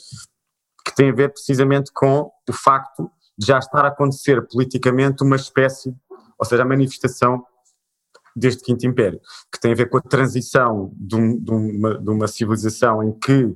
que 0.85 0.95
têm 0.95 1.09
a 1.09 1.13
ver 1.13 1.29
precisamente 1.29 1.91
com 1.91 2.31
o 2.47 2.53
facto 2.53 3.09
de 3.35 3.47
já 3.47 3.57
estar 3.57 3.83
a 3.83 3.87
acontecer 3.87 4.47
politicamente 4.47 5.23
uma 5.23 5.37
espécie, 5.37 5.95
ou 6.37 6.45
seja, 6.45 6.61
a 6.61 6.65
manifestação 6.65 7.43
deste 8.39 8.63
Quinto 8.63 8.85
Império, 8.87 9.19
que 9.51 9.59
tem 9.59 9.71
a 9.71 9.75
ver 9.75 9.89
com 9.89 9.97
a 9.97 10.01
transição 10.01 10.91
de, 10.95 11.15
um, 11.15 11.37
de, 11.37 11.51
uma, 11.51 11.99
de 11.99 12.09
uma, 12.09 12.27
civilização 12.27 13.03
em 13.03 13.11
que 13.11 13.55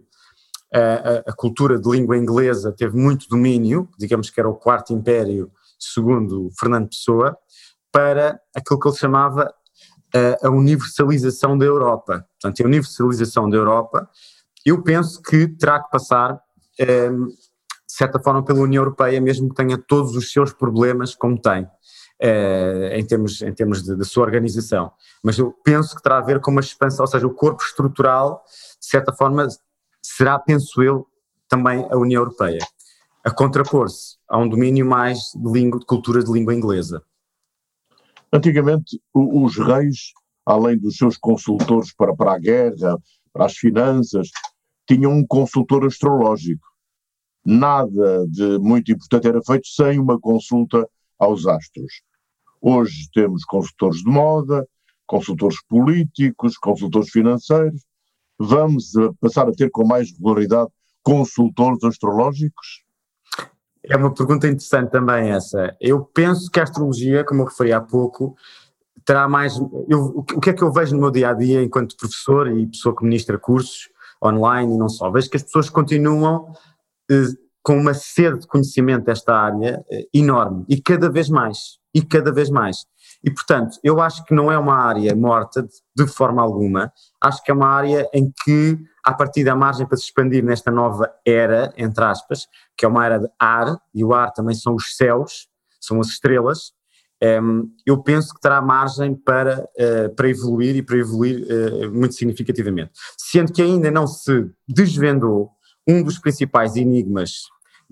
a, 0.74 1.30
a, 1.30 1.34
cultura 1.34 1.80
de 1.80 1.90
língua 1.90 2.18
inglesa 2.18 2.72
teve 2.72 2.98
muito 2.98 3.28
domínio, 3.28 3.88
digamos 3.98 4.30
que 4.30 4.40
era 4.40 4.50
o 4.50 4.56
Quarto 4.56 4.94
Império, 4.94 5.52
segundo 5.80 6.50
Fernando 6.60 6.90
Pessoa, 6.90 7.38
para 7.92 8.40
aquilo 8.56 8.80
que 8.80 8.88
ele 8.88 8.98
chamava 8.98 9.54
a, 10.14 10.48
a 10.48 10.50
universalização 10.50 11.58
da 11.58 11.66
Europa. 11.66 12.26
Portanto, 12.42 12.62
a 12.62 12.68
universalização 12.68 13.50
da 13.50 13.58
Europa, 13.58 14.10
eu 14.66 14.82
penso 14.82 15.22
que 15.22 15.48
terá 15.48 15.82
que 15.82 15.92
passar, 15.92 16.40
eh, 16.80 17.10
de 17.10 17.94
certa 17.96 18.20
forma, 18.20 18.44
pela 18.44 18.60
União 18.60 18.82
Europeia, 18.82 19.20
mesmo 19.20 19.50
que 19.50 19.56
tenha 19.56 19.78
todos 19.78 20.16
os 20.16 20.32
seus 20.32 20.54
problemas 20.54 21.14
como 21.14 21.40
tem. 21.40 21.68
Eh, 22.26 22.98
em 22.98 23.06
termos, 23.06 23.42
em 23.42 23.54
termos 23.54 23.84
de, 23.84 23.98
de, 23.98 24.06
sua 24.06 24.24
organização. 24.24 24.94
Mas 25.22 25.38
eu 25.38 25.52
penso 25.62 25.94
que 25.94 26.02
terá 26.02 26.20
a 26.20 26.22
ver 26.22 26.40
com 26.40 26.52
uma 26.52 26.62
expansão, 26.62 27.04
ou 27.04 27.08
seja, 27.12 27.28
o 27.28 27.34
corpo 27.34 27.62
estrutural, 27.62 28.46
de 28.80 28.88
certa 28.88 29.12
forma, 29.12 29.46
será, 30.02 30.40
penso 30.40 30.82
eu, 30.82 31.06
também 31.50 31.86
a 31.92 31.98
União 31.98 32.22
Europeia, 32.22 32.66
a 33.26 33.30
contrapor-se 33.30 34.16
a 34.26 34.38
um 34.38 34.48
domínio 34.48 34.86
mais 34.86 35.34
de, 35.36 35.52
língua, 35.52 35.82
de 35.82 35.86
cultura 35.86 36.24
de 36.24 36.32
língua 36.32 36.56
inglesa. 36.56 37.04
Antigamente, 38.32 39.02
os 39.14 39.58
reis, 39.58 40.14
além 40.46 40.78
dos 40.78 40.96
seus 40.96 41.18
consultores 41.18 41.94
para, 41.94 42.16
para 42.16 42.36
a 42.36 42.40
guerra, 42.40 42.98
para 43.34 43.48
as 43.48 43.58
finanças, 43.58 44.30
tinham 44.88 45.12
um 45.12 45.28
consultor 45.28 45.86
astrológico. 45.86 46.66
Nada 47.46 48.26
de 48.30 48.58
muito 48.60 48.94
importante 48.94 49.28
era 49.28 49.44
feito 49.44 49.68
sem 49.68 50.00
uma 50.00 50.18
consulta 50.18 50.88
aos 51.20 51.46
astros. 51.46 52.02
Hoje 52.66 53.10
temos 53.14 53.44
consultores 53.44 53.98
de 53.98 54.10
moda, 54.10 54.66
consultores 55.06 55.58
políticos, 55.68 56.58
consultores 56.58 57.10
financeiros. 57.10 57.82
Vamos 58.40 58.96
a 58.96 59.12
passar 59.20 59.50
a 59.50 59.52
ter 59.52 59.70
com 59.70 59.86
mais 59.86 60.14
regularidade 60.14 60.70
consultores 61.04 61.84
astrológicos? 61.84 62.86
É 63.84 63.98
uma 63.98 64.14
pergunta 64.14 64.48
interessante 64.48 64.92
também 64.92 65.30
essa. 65.32 65.76
Eu 65.82 66.06
penso 66.06 66.50
que 66.50 66.58
a 66.58 66.64
astrologia, 66.64 67.26
como 67.26 67.42
eu 67.42 67.48
referi 67.48 67.74
há 67.74 67.82
pouco, 67.82 68.34
terá 69.04 69.28
mais. 69.28 69.58
Eu, 69.90 70.16
o 70.16 70.24
que 70.24 70.52
é 70.52 70.54
que 70.54 70.64
eu 70.64 70.72
vejo 70.72 70.96
no 70.96 71.02
meu 71.02 71.12
dia 71.12 71.32
a 71.32 71.34
dia 71.34 71.62
enquanto 71.62 71.98
professor 71.98 72.48
e 72.48 72.66
pessoa 72.68 72.96
que 72.96 73.04
ministra 73.04 73.38
cursos 73.38 73.90
online 74.24 74.74
e 74.74 74.78
não 74.78 74.88
só? 74.88 75.12
Vejo 75.12 75.30
que 75.30 75.36
as 75.36 75.44
pessoas 75.44 75.70
continuam 75.70 76.54
eh, 77.12 77.26
com 77.62 77.78
uma 77.78 77.94
sede 77.94 78.40
de 78.40 78.48
conhecimento 78.48 79.04
desta 79.04 79.36
área 79.36 79.84
eh, 79.92 80.08
enorme 80.14 80.64
e 80.70 80.82
cada 80.82 81.10
vez 81.10 81.30
mais, 81.30 81.83
e 81.94 82.02
cada 82.02 82.32
vez 82.32 82.50
mais. 82.50 82.86
E 83.24 83.32
portanto, 83.32 83.78
eu 83.84 84.02
acho 84.02 84.24
que 84.26 84.34
não 84.34 84.52
é 84.52 84.58
uma 84.58 84.76
área 84.76 85.16
morta 85.16 85.64
de, 85.64 85.70
de 85.96 86.08
forma 86.08 86.42
alguma, 86.42 86.92
acho 87.22 87.44
que 87.44 87.52
é 87.52 87.54
uma 87.54 87.68
área 87.68 88.10
em 88.14 88.32
que 88.44 88.78
há 89.04 89.14
partir 89.14 89.44
da 89.44 89.56
margem 89.56 89.86
para 89.86 89.98
se 89.98 90.06
expandir 90.06 90.44
nesta 90.44 90.72
nova 90.72 91.10
era, 91.26 91.74
entre 91.78 92.04
aspas, 92.04 92.48
que 92.78 92.86
é 92.86 92.88
uma 92.88 93.06
era 93.06 93.20
de 93.20 93.28
ar, 93.40 93.78
e 93.94 94.04
o 94.04 94.14
ar 94.14 94.32
também 94.32 94.56
são 94.56 94.76
os 94.76 94.96
céus, 94.96 95.48
são 95.80 96.00
as 96.00 96.08
estrelas, 96.08 96.72
um, 97.22 97.28
ehm, 97.28 97.64
eu 97.86 98.02
penso 98.02 98.34
que 98.34 98.42
terá 98.42 98.62
margem 98.62 99.16
para, 99.16 99.70
uh, 99.78 100.14
para 100.16 100.30
evoluir 100.30 100.76
e 100.76 100.82
para 100.82 100.98
evoluir 100.98 101.46
uh, 101.46 101.94
muito 101.94 102.16
significativamente. 102.16 102.92
Sendo 103.18 103.54
que 103.54 103.62
ainda 103.62 103.90
não 103.90 104.06
se 104.06 104.50
desvendou 104.68 105.52
um 105.88 106.04
dos 106.04 106.18
principais 106.20 106.76
enigmas 106.76 107.44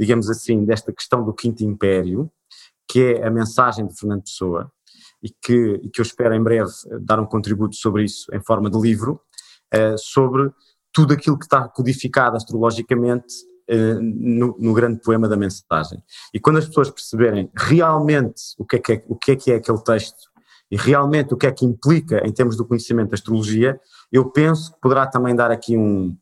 digamos 0.02 0.32
assim, 0.32 0.66
desta 0.66 0.92
questão 0.92 1.24
do 1.24 1.32
Quinto 1.32 1.64
Império, 1.64 2.32
que 2.92 3.02
é 3.02 3.26
a 3.26 3.32
mensagem 3.32 3.88
de 3.88 3.98
Fernando 3.98 4.24
Pessoa, 4.24 4.70
e 5.24 5.30
que, 5.30 5.80
e 5.82 5.90
que 5.90 6.02
eu 6.02 6.04
espero 6.04 6.34
em 6.34 6.44
breve 6.44 6.70
dar 7.02 7.22
um 7.22 7.26
contributo 7.26 7.76
sobre 7.76 8.04
isso 8.04 8.26
em 8.34 8.42
forma 8.42 8.70
de 8.70 8.78
livro, 8.78 9.22
uh, 9.74 9.98
sobre 9.98 10.52
tudo 10.92 11.14
aquilo 11.14 11.40
que 11.40 11.46
está 11.46 11.70
codificado 11.70 12.36
astrologicamente 12.36 13.34
uh, 13.70 14.02
no, 14.02 14.58
no, 14.60 14.74
grande 14.74 15.00
poema 15.00 15.30
da 15.30 15.38
mensagem. 15.38 16.04
E 16.34 16.40
quando 16.40 16.58
as 16.58 16.68
pessoas 16.68 16.90
perceberem 16.90 17.50
realmente 17.56 18.42
o 18.58 18.66
que, 18.66 18.76
é 18.76 18.80
que 18.80 18.92
é, 18.92 19.06
o 19.08 19.16
que 19.16 19.32
é 19.32 19.36
que 19.38 19.52
é 19.52 19.56
aquele 19.56 19.82
texto 19.82 20.30
e 20.70 20.76
realmente 20.76 21.34
o 21.34 21.38
que 21.38 21.48
é 21.48 21.52
que 21.52 21.66
implica 21.66 22.28
em 22.28 22.34
termos 22.34 22.58
do 22.58 22.66
conhecimento 22.66 23.12
da 23.12 23.16
astrologia, 23.16 23.80
eu 24.12 24.30
penso 24.32 24.74
que 24.74 24.82
poderá 24.82 25.08
também 25.08 25.34
dar 25.34 25.50
aqui 25.50 25.78
um, 25.78 26.18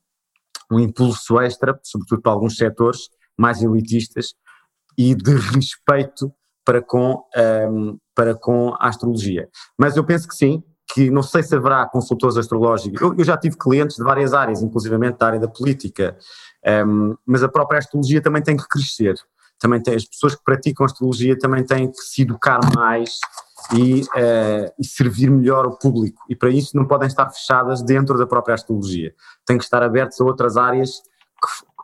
um 0.72 0.80
impulso 0.80 1.40
extra, 1.40 1.80
sobretudo 1.84 2.22
para 2.22 2.32
alguns 2.32 2.58
setores, 2.58 3.10
mais 3.36 3.64
elitistas 3.64 4.36
e 4.96 5.16
de 5.16 5.34
respeito 5.34 6.32
para 6.66 6.82
com, 6.82 7.14
um, 7.14 7.20
ehm, 7.36 7.98
para 8.16 8.36
com 8.36 8.76
a 8.80 8.88
astrologia. 8.88 9.50
Mas 9.78 9.98
eu 9.98 10.04
penso 10.04 10.28
que 10.28 10.36
sim, 10.36 10.64
que 10.94 11.10
não 11.10 11.22
sei 11.22 11.44
se 11.44 11.56
haverá 11.56 11.86
consultores 11.88 12.38
astrológicos. 12.38 13.00
Eu, 13.02 13.16
eu 13.18 13.24
já 13.24 13.38
tive 13.38 13.58
clientes 13.58 13.98
de 13.98 14.04
várias 14.04 14.34
áreas, 14.34 14.62
inclusivamente 14.62 15.18
da 15.18 15.28
área 15.28 15.40
da 15.40 15.48
política, 15.48 16.18
um, 16.66 16.70
ehm, 16.70 17.16
mas 17.26 17.44
a 17.44 17.50
própria 17.50 17.80
astrologia 17.80 18.22
também 18.22 18.42
tem 18.42 18.58
que 18.58 18.68
crescer. 18.68 19.16
Também 19.60 19.82
tem, 19.82 19.94
as 19.94 20.06
pessoas 20.06 20.36
que 20.36 20.44
praticam 20.44 20.86
astrologia 20.86 21.38
também 21.38 21.66
têm 21.66 21.92
que 21.92 21.98
se 21.98 22.22
educar 22.22 22.60
mais 22.74 23.20
e, 23.74 24.02
uh, 24.02 24.72
e, 24.80 24.86
servir 24.86 25.30
melhor 25.30 25.68
o 25.68 25.78
público. 25.78 26.24
E 26.30 26.36
para 26.36 26.50
isso 26.50 26.78
não 26.78 26.88
podem 26.88 27.08
estar 27.08 27.30
fechadas 27.30 27.82
dentro 27.82 28.18
da 28.18 28.26
própria 28.26 28.56
astrologia. 28.56 29.14
Têm 29.46 29.58
que 29.58 29.64
estar 29.66 29.84
abertas 29.84 30.20
a 30.22 30.24
outras 30.24 30.56
áreas 30.56 31.02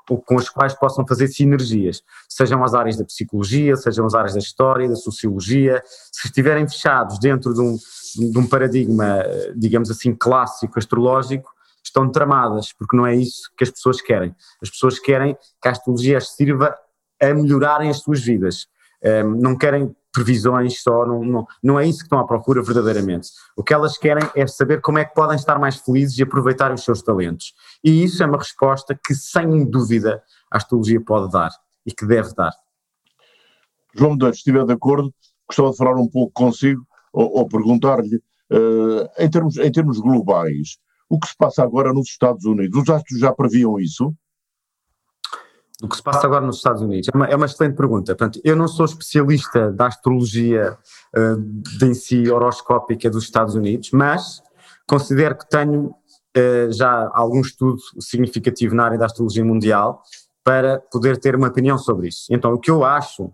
com 0.07 0.37
as 0.37 0.49
quais 0.49 0.73
possam 0.73 1.05
fazer 1.07 1.27
sinergias, 1.27 2.01
sejam 2.29 2.63
as 2.63 2.73
áreas 2.73 2.97
da 2.97 3.05
psicologia, 3.05 3.75
sejam 3.75 4.05
as 4.05 4.13
áreas 4.13 4.33
da 4.33 4.39
história, 4.39 4.87
da 4.87 4.95
sociologia, 4.95 5.81
se 6.11 6.27
estiverem 6.27 6.67
fechados 6.67 7.19
dentro 7.19 7.53
de 7.53 7.61
um, 7.61 7.75
de 8.31 8.37
um 8.37 8.47
paradigma, 8.47 9.23
digamos 9.55 9.89
assim, 9.89 10.13
clássico, 10.13 10.77
astrológico, 10.77 11.49
estão 11.83 12.09
tramadas, 12.11 12.73
porque 12.73 12.95
não 12.95 13.05
é 13.05 13.15
isso 13.15 13.49
que 13.57 13.63
as 13.63 13.71
pessoas 13.71 14.01
querem. 14.01 14.35
As 14.61 14.69
pessoas 14.69 14.99
querem 14.99 15.37
que 15.61 15.67
a 15.67 15.71
astrologia 15.71 16.17
as 16.17 16.35
sirva 16.35 16.75
a 17.21 17.33
melhorarem 17.33 17.89
as 17.89 17.99
suas 17.99 18.21
vidas. 18.21 18.67
Um, 19.03 19.35
não 19.35 19.57
querem 19.57 19.95
previsões 20.15 20.81
só, 20.81 21.05
não, 21.05 21.23
não, 21.23 21.47
não 21.61 21.79
é 21.79 21.85
isso 21.85 21.99
que 21.99 22.05
estão 22.05 22.19
à 22.19 22.25
procura 22.25 22.63
verdadeiramente. 22.63 23.29
O 23.55 23.63
que 23.63 23.73
elas 23.73 23.97
querem 23.97 24.27
é 24.33 24.47
saber 24.47 24.79
como 24.79 24.97
é 24.97 25.05
que 25.05 25.13
podem 25.13 25.35
estar 25.35 25.59
mais 25.59 25.75
felizes 25.75 26.17
e 26.17 26.23
aproveitar 26.23 26.73
os 26.73 26.83
seus 26.83 27.01
talentos. 27.01 27.53
E 27.83 28.03
isso 28.03 28.23
é 28.23 28.25
uma 28.25 28.37
resposta 28.37 28.97
que, 29.05 29.13
sem 29.13 29.69
dúvida, 29.69 30.23
a 30.49 30.57
astrologia 30.57 31.01
pode 31.01 31.31
dar 31.31 31.51
e 31.85 31.91
que 31.91 32.05
deve 32.05 32.33
dar. 32.33 32.53
João 33.93 34.13
Medeiros, 34.13 34.37
estiver 34.37 34.65
de 34.65 34.73
acordo, 34.73 35.13
gostava 35.47 35.71
de 35.71 35.77
falar 35.77 35.95
um 35.95 36.07
pouco 36.07 36.31
consigo 36.33 36.85
ou, 37.11 37.39
ou 37.39 37.47
perguntar-lhe, 37.47 38.17
uh, 38.51 39.07
em, 39.17 39.29
termos, 39.29 39.57
em 39.57 39.71
termos 39.71 39.99
globais, 39.99 40.77
o 41.09 41.19
que 41.19 41.27
se 41.27 41.37
passa 41.37 41.63
agora 41.63 41.93
nos 41.93 42.07
Estados 42.09 42.45
Unidos? 42.45 42.81
Os 42.81 42.89
astros 42.89 43.19
já 43.19 43.31
previam 43.33 43.79
isso? 43.79 44.13
Do 45.85 45.89
que 45.89 45.95
se 45.95 46.03
passa 46.03 46.25
agora 46.25 46.45
nos 46.45 46.57
Estados 46.57 46.81
Unidos? 46.81 47.09
É 47.13 47.15
uma, 47.15 47.25
é 47.27 47.35
uma 47.35 47.45
excelente 47.45 47.75
pergunta. 47.75 48.15
Portanto, 48.15 48.41
eu 48.43 48.55
não 48.55 48.67
sou 48.67 48.85
especialista 48.85 49.71
da 49.71 49.87
astrologia 49.87 50.77
uh, 51.15 51.37
de 51.77 51.85
em 51.85 51.93
si 51.93 52.29
horoscópica 52.29 53.09
dos 53.09 53.23
Estados 53.23 53.55
Unidos, 53.55 53.91
mas 53.91 54.41
considero 54.87 55.37
que 55.37 55.47
tenho 55.47 55.85
uh, 55.85 56.71
já 56.71 57.09
algum 57.13 57.41
estudo 57.41 57.77
significativo 57.99 58.75
na 58.75 58.85
área 58.85 58.97
da 58.97 59.05
astrologia 59.05 59.45
mundial 59.45 60.01
para 60.43 60.79
poder 60.91 61.17
ter 61.17 61.35
uma 61.35 61.47
opinião 61.47 61.77
sobre 61.77 62.09
isso. 62.09 62.25
Então, 62.29 62.53
o 62.53 62.59
que 62.59 62.69
eu 62.69 62.83
acho 62.83 63.31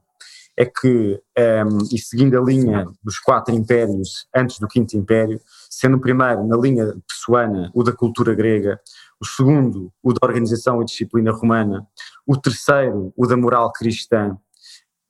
é 0.57 0.65
que, 0.65 1.19
um, 1.37 1.41
ehm, 1.41 1.79
e 1.91 1.97
seguindo 1.97 2.37
a 2.37 2.41
linha 2.41 2.85
dos 3.03 3.19
quatro 3.19 3.53
impérios 3.53 4.27
antes 4.35 4.59
do 4.59 4.67
quinto 4.67 4.95
império, 4.95 5.39
sendo 5.69 5.97
o 5.97 5.99
primeiro 5.99 6.45
na 6.45 6.57
linha 6.57 6.93
pessoana 7.07 7.71
o 7.73 7.83
da 7.83 7.91
cultura 7.91 8.33
grega, 8.33 8.79
o 9.21 9.25
segundo 9.25 9.93
o 10.01 10.13
da 10.13 10.19
organização 10.23 10.81
e 10.81 10.85
disciplina 10.85 11.31
romana, 11.31 11.87
o 12.25 12.35
terceiro 12.35 13.13
o 13.15 13.27
da 13.27 13.37
moral 13.37 13.71
cristã 13.71 14.35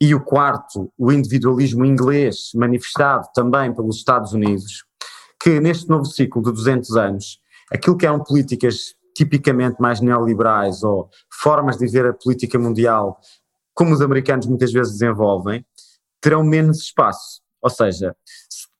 e 0.00 0.14
o 0.14 0.20
quarto 0.20 0.92
o 0.98 1.10
individualismo 1.10 1.84
inglês 1.84 2.50
manifestado 2.54 3.28
também 3.34 3.74
pelos 3.74 3.96
Estados 3.96 4.32
Unidos, 4.32 4.84
que 5.40 5.60
neste 5.60 5.88
novo 5.88 6.04
ciclo 6.04 6.42
de 6.42 6.52
200 6.52 6.96
anos, 6.96 7.40
aquilo 7.72 7.96
que 7.96 8.06
eram 8.06 8.22
políticas 8.22 8.94
tipicamente 9.14 9.80
mais 9.80 10.00
neoliberais 10.00 10.82
ou 10.82 11.08
formas 11.30 11.76
de 11.76 11.86
ver 11.86 12.06
a 12.06 12.12
política 12.12 12.58
mundial 12.58 13.18
como 13.74 13.94
os 13.94 14.00
americanos 14.00 14.46
muitas 14.46 14.72
vezes 14.72 14.98
desenvolvem, 14.98 15.64
terão 16.20 16.44
menos 16.44 16.78
espaço. 16.78 17.40
Ou 17.62 17.70
seja, 17.70 18.14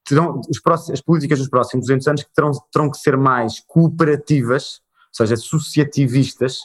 terão, 0.05 0.41
próximos, 0.63 0.91
as 0.91 1.01
políticas 1.01 1.39
dos 1.39 1.49
próximos 1.49 1.87
200 1.87 2.09
anos 2.09 2.27
terão, 2.35 2.51
terão 2.71 2.91
que 2.91 2.99
ser 2.99 3.17
mais 3.17 3.61
cooperativas, 3.61 4.81
seja, 5.13 5.35
associativistas, 5.35 6.61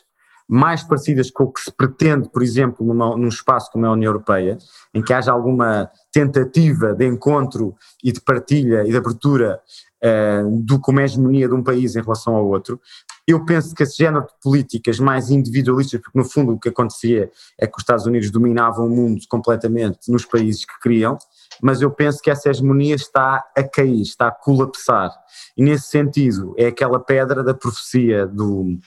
mais 0.48 0.82
parecidas 0.82 1.30
com 1.30 1.44
o 1.44 1.51
que 1.51 1.60
se 1.60 1.72
pretende, 1.72 2.30
por 2.30 2.42
exemplo, 2.42 2.86
numa, 2.86 3.18
num 3.18 3.27
espaço 3.27 3.70
como 3.72 3.86
a 3.86 3.92
União 3.92 4.10
Europeia, 4.10 4.58
em 4.94 5.04
que 5.04 5.12
haja 5.12 5.32
alguma 5.32 5.92
tentativa 6.12 6.94
de 6.94 7.06
encontro 7.06 7.75
e 8.01 8.12
de 8.13 8.22
partilha 8.22 8.84
e 8.86 8.92
de 8.92 8.98
abertura 8.98 9.60
uh, 10.04 10.63
do 10.63 10.80
como 10.80 11.00
é 11.00 11.04
a 11.04 11.06
hegemonia 11.06 11.50
de 11.50 11.54
um 11.54 11.63
país 11.63 11.96
em 11.96 12.01
relação 12.01 12.36
ao 12.36 12.48
outro. 12.48 12.80
Eu 13.27 13.43
penso 13.43 13.75
que 13.75 13.84
esse 13.84 13.98
género 13.98 14.25
de 14.25 14.31
políticas 14.41 15.00
mais 15.00 15.29
individualistas, 15.29 16.00
porque 16.00 16.17
no 16.17 16.24
fundo 16.24 16.53
o 16.53 16.60
que 16.60 16.69
acontecia 16.69 17.29
é 17.60 17.67
que 17.67 17.75
os 17.75 17.81
Estados 17.81 18.05
Unidos 18.05 18.31
dominavam 18.31 18.88
o 18.88 18.89
mundo 18.89 19.22
completamente 19.27 20.10
nos 20.10 20.25
países 20.25 20.63
que 20.63 20.79
queriam, 20.79 21.17
mas 21.62 21.81
eu 21.81 21.91
penso 21.91 22.22
que 22.22 22.31
essa 22.31 22.50
hegemonia 22.50 22.96
está 22.96 23.43
a 23.55 23.63
cair, 23.63 24.01
está 24.01 24.29
a 24.29 24.31
colapsar. 24.31 25.12
E 25.57 25.63
nesse 25.63 25.88
sentido, 25.88 26.53
é 26.57 26.67
aquela 26.67 27.01
pedra 27.01 27.43
da 27.43 27.53
profecia 27.53 28.25
do, 28.25 28.79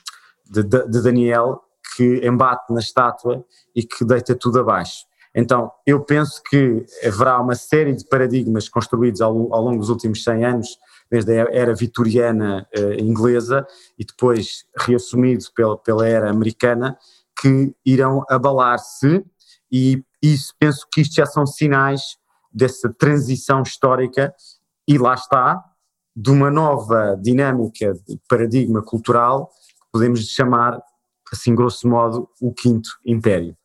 de, 0.49 0.63
de 0.63 1.01
Daniel 1.03 1.61
que 1.95 2.25
embate 2.25 2.73
na 2.73 2.79
estátua 2.79 3.45
e 3.75 3.83
que 3.83 4.03
deita 4.03 4.33
tudo 4.33 4.59
abaixo. 4.59 5.05
Então, 5.35 5.71
eu 5.85 6.01
penso 6.01 6.41
que 6.43 6.85
haverá 7.05 7.39
uma 7.39 7.55
série 7.55 7.93
de 7.93 8.05
paradigmas 8.05 8.67
construídos 8.67 9.21
ao, 9.21 9.53
ao 9.53 9.63
longo 9.63 9.79
dos 9.79 9.89
últimos 9.89 10.23
100 10.23 10.45
anos, 10.45 10.77
desde 11.11 11.41
a 11.41 11.47
era 11.51 11.75
vitoriana 11.75 12.65
eh, 12.73 13.01
inglesa 13.01 13.67
e 13.99 14.05
depois 14.05 14.65
reassumido 14.79 15.43
pela, 15.53 15.77
pela 15.77 16.07
era 16.07 16.29
americana, 16.29 16.97
que 17.39 17.75
irão 17.85 18.23
abalar-se 18.29 19.25
e 19.69 20.01
isso, 20.21 20.53
penso 20.57 20.87
que 20.91 21.01
isto 21.01 21.15
já 21.15 21.25
são 21.25 21.45
sinais 21.45 22.17
dessa 22.53 22.93
transição 22.93 23.61
histórica 23.61 24.33
e 24.87 24.97
lá 24.97 25.13
está, 25.13 25.63
de 26.15 26.29
uma 26.29 26.51
nova 26.51 27.17
dinâmica 27.21 27.93
de 28.07 28.19
paradigma 28.27 28.81
cultural 28.81 29.47
que 29.47 29.91
podemos 29.91 30.25
chamar, 30.27 30.81
assim 31.31 31.55
grosso 31.55 31.87
modo, 31.87 32.29
o 32.41 32.53
quinto 32.53 32.89
império. 33.05 33.55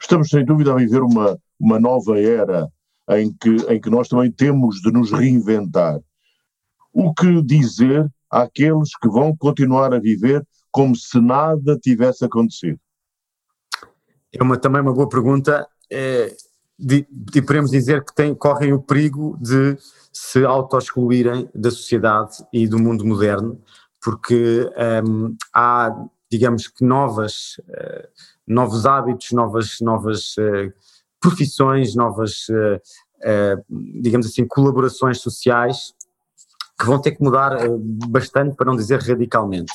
Estamos 0.00 0.28
sem 0.28 0.44
dúvida 0.44 0.72
a 0.72 0.76
viver 0.76 1.02
uma, 1.02 1.38
uma 1.58 1.78
nova 1.78 2.20
era 2.20 2.68
em 3.10 3.32
que, 3.32 3.50
em 3.68 3.80
que 3.80 3.90
nós 3.90 4.08
também 4.08 4.30
temos 4.30 4.80
de 4.80 4.92
nos 4.92 5.10
reinventar. 5.10 6.00
O 6.92 7.12
que 7.12 7.42
dizer 7.42 8.08
àqueles 8.30 8.96
que 8.96 9.08
vão 9.08 9.36
continuar 9.36 9.92
a 9.92 9.98
viver 9.98 10.46
como 10.70 10.96
se 10.96 11.20
nada 11.20 11.78
tivesse 11.78 12.24
acontecido? 12.24 12.78
É 14.32 14.42
uma, 14.42 14.56
também 14.56 14.80
uma 14.80 14.94
boa 14.94 15.08
pergunta. 15.08 15.66
É, 15.90 16.34
de, 16.78 17.06
de, 17.10 17.42
podemos 17.42 17.70
dizer 17.70 18.04
que 18.04 18.14
tem, 18.14 18.34
correm 18.34 18.72
o 18.72 18.82
perigo 18.82 19.36
de 19.40 19.76
se 20.12 20.44
auto-excluírem 20.44 21.48
da 21.54 21.70
sociedade 21.70 22.44
e 22.52 22.66
do 22.66 22.78
mundo 22.78 23.04
moderno, 23.04 23.60
porque 24.02 24.68
um, 25.06 25.36
há, 25.54 25.94
digamos 26.30 26.66
que, 26.66 26.84
novas, 26.84 27.58
uh, 27.68 28.08
novos 28.46 28.84
hábitos, 28.84 29.30
novas, 29.32 29.76
novas 29.80 30.34
uh, 30.38 30.72
profissões, 31.22 31.94
novas, 31.94 32.48
uh, 32.50 33.64
digamos 34.02 34.26
assim, 34.26 34.44
colaborações 34.46 35.20
sociais 35.20 35.94
que 36.78 36.84
vão 36.84 37.00
ter 37.00 37.12
que 37.12 37.22
mudar 37.22 37.56
bastante, 38.08 38.56
para 38.56 38.66
não 38.66 38.74
dizer 38.74 39.00
radicalmente. 39.00 39.72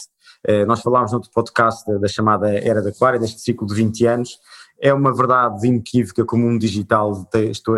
nós 0.68 0.82
falámos 0.82 1.12
no 1.12 1.20
outro 1.20 1.32
podcast 1.32 1.90
da, 1.90 1.98
da 2.00 2.08
chamada 2.10 2.54
Era 2.54 2.82
da 2.82 2.90
Aquária, 2.90 3.18
deste 3.18 3.40
ciclo 3.40 3.66
de 3.66 3.74
20 3.74 4.06
anos, 4.06 4.38
é 4.80 4.94
uma 4.94 5.14
verdade 5.14 5.66
inequívoca 5.68 6.26
que 6.26 6.36
o 6.36 6.38
mundo 6.38 6.60
digital 6.60 7.28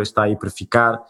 está 0.02 0.24
aí 0.24 0.36
para 0.36 0.50
ficar, 0.50 1.00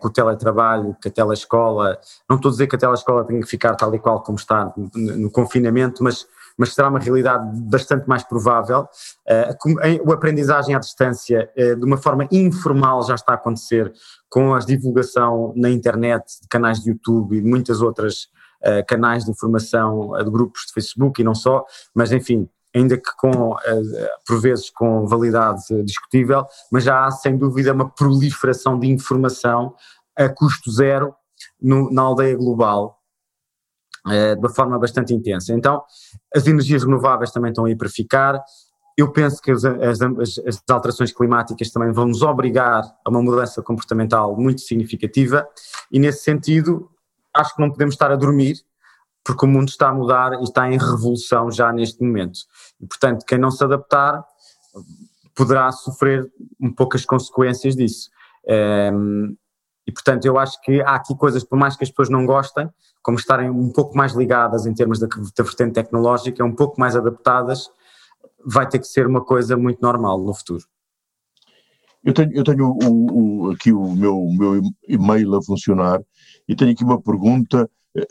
com 0.00 0.08
o 0.08 0.10
teletrabalho, 0.10 0.96
com 1.02 1.08
a 1.08 1.10
telescola. 1.12 1.98
Não 2.28 2.36
estou 2.36 2.50
a 2.50 2.52
dizer 2.52 2.66
que 2.66 2.76
a 2.76 2.78
telescola 2.78 3.24
tenha 3.24 3.40
que 3.40 3.48
ficar 3.48 3.74
tal 3.74 3.94
e 3.94 3.98
qual 3.98 4.22
como 4.22 4.38
está 4.38 4.72
no 4.94 5.30
confinamento, 5.30 6.02
mas, 6.02 6.26
mas 6.56 6.74
será 6.74 6.88
uma 6.88 6.98
realidade 6.98 7.44
bastante 7.62 8.08
mais 8.08 8.22
provável. 8.22 8.86
É, 9.26 9.50
a 9.50 10.12
aprendizagem 10.12 10.74
à 10.74 10.78
distância, 10.78 11.50
é, 11.56 11.74
de 11.74 11.84
uma 11.84 11.96
forma 11.96 12.28
informal, 12.30 13.02
já 13.02 13.14
está 13.14 13.32
a 13.32 13.36
acontecer 13.36 13.92
com 14.28 14.54
a 14.54 14.58
divulgação 14.58 15.52
na 15.56 15.70
internet, 15.70 16.24
de 16.42 16.48
canais 16.48 16.80
de 16.80 16.90
YouTube 16.90 17.36
e 17.36 17.42
muitas 17.42 17.80
outras 17.80 18.28
é, 18.62 18.82
canais 18.82 19.24
de 19.24 19.30
informação 19.30 20.12
de 20.12 20.30
grupos 20.30 20.62
de 20.66 20.72
Facebook 20.72 21.20
e 21.20 21.24
não 21.24 21.34
só, 21.34 21.64
mas 21.94 22.12
enfim, 22.12 22.48
ainda 22.74 22.96
que 22.96 23.10
com, 23.16 23.56
eh, 23.64 24.10
por 24.26 24.40
vezes 24.40 24.68
com 24.68 25.06
validade 25.06 25.62
discutível, 25.84 26.44
mas 26.72 26.84
já 26.84 27.06
há 27.06 27.10
sem 27.10 27.38
dúvida 27.38 27.72
uma 27.72 27.88
proliferação 27.88 28.78
de 28.78 28.88
informação 28.88 29.74
a 30.16 30.28
custo 30.28 30.70
zero 30.72 31.14
no, 31.62 31.90
na 31.92 32.02
aldeia 32.02 32.36
global, 32.36 32.98
eh, 32.98 33.03
de 34.06 34.38
uma 34.38 34.50
forma 34.50 34.78
bastante 34.78 35.14
intensa. 35.14 35.52
Então, 35.52 35.82
as 36.34 36.46
energias 36.46 36.84
renováveis 36.84 37.30
também 37.30 37.50
estão 37.50 37.64
aí 37.64 37.74
para 37.74 37.88
ficar. 37.88 38.42
Eu 38.96 39.10
penso 39.10 39.40
que 39.40 39.50
as, 39.50 39.64
as, 39.64 40.00
as 40.46 40.62
alterações 40.70 41.12
climáticas 41.12 41.70
também 41.70 41.90
vão 41.90 42.06
nos 42.06 42.22
obrigar 42.22 42.82
a 43.04 43.10
uma 43.10 43.22
mudança 43.22 43.62
comportamental 43.62 44.36
muito 44.36 44.60
significativa, 44.60 45.46
e 45.90 45.98
nesse 45.98 46.22
sentido, 46.22 46.88
acho 47.34 47.54
que 47.54 47.60
não 47.60 47.70
podemos 47.70 47.94
estar 47.94 48.12
a 48.12 48.16
dormir, 48.16 48.56
porque 49.24 49.46
o 49.46 49.48
mundo 49.48 49.68
está 49.68 49.88
a 49.88 49.94
mudar 49.94 50.34
e 50.34 50.44
está 50.44 50.70
em 50.70 50.78
revolução 50.78 51.50
já 51.50 51.72
neste 51.72 52.02
momento. 52.02 52.40
E, 52.80 52.86
portanto, 52.86 53.24
quem 53.24 53.38
não 53.38 53.50
se 53.50 53.64
adaptar 53.64 54.22
poderá 55.34 55.72
sofrer 55.72 56.30
um 56.60 56.70
pouco 56.70 56.96
as 56.96 57.04
consequências 57.04 57.74
disso. 57.74 58.10
Ehm, 58.46 59.34
e, 59.86 59.92
portanto, 59.92 60.24
eu 60.24 60.38
acho 60.38 60.60
que 60.62 60.80
há 60.82 60.94
aqui 60.94 61.14
coisas, 61.16 61.44
por 61.44 61.58
mais 61.58 61.76
que 61.76 61.84
as 61.84 61.90
pessoas 61.90 62.08
não 62.08 62.24
gostem, 62.24 62.68
como 63.02 63.18
estarem 63.18 63.50
um 63.50 63.70
pouco 63.70 63.96
mais 63.96 64.14
ligadas 64.14 64.66
em 64.66 64.72
termos 64.72 64.98
da, 64.98 65.06
da 65.06 65.44
vertente 65.44 65.74
tecnológica, 65.74 66.44
um 66.44 66.54
pouco 66.54 66.80
mais 66.80 66.96
adaptadas, 66.96 67.70
vai 68.44 68.68
ter 68.68 68.78
que 68.78 68.86
ser 68.86 69.06
uma 69.06 69.22
coisa 69.22 69.56
muito 69.56 69.80
normal 69.80 70.18
no 70.22 70.34
futuro. 70.34 70.64
Eu 72.02 72.12
tenho, 72.12 72.32
eu 72.34 72.44
tenho 72.44 73.50
aqui 73.52 73.72
o 73.72 73.94
meu, 73.94 74.26
meu 74.38 74.60
e-mail 74.86 75.34
a 75.36 75.42
funcionar 75.42 76.00
e 76.46 76.54
tenho 76.54 76.72
aqui 76.72 76.84
uma 76.84 77.00
pergunta 77.00 77.68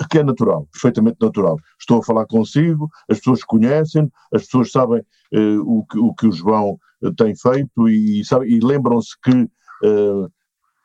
que 0.09 0.19
é 0.19 0.23
natural, 0.23 0.67
perfeitamente 0.71 1.17
natural. 1.21 1.57
Estou 1.79 1.99
a 1.99 2.03
falar 2.03 2.25
consigo, 2.25 2.89
as 3.09 3.17
pessoas 3.17 3.43
conhecem, 3.43 4.09
as 4.33 4.45
pessoas 4.45 4.71
sabem 4.71 5.01
uh, 5.33 5.59
o, 5.61 5.85
que, 5.85 5.99
o 5.99 6.13
que 6.13 6.27
o 6.27 6.31
João 6.31 6.79
uh, 7.03 7.13
tem 7.13 7.35
feito 7.35 7.89
e, 7.89 8.23
sabe, 8.23 8.47
e 8.47 8.59
lembram-se 8.59 9.19
que 9.21 9.49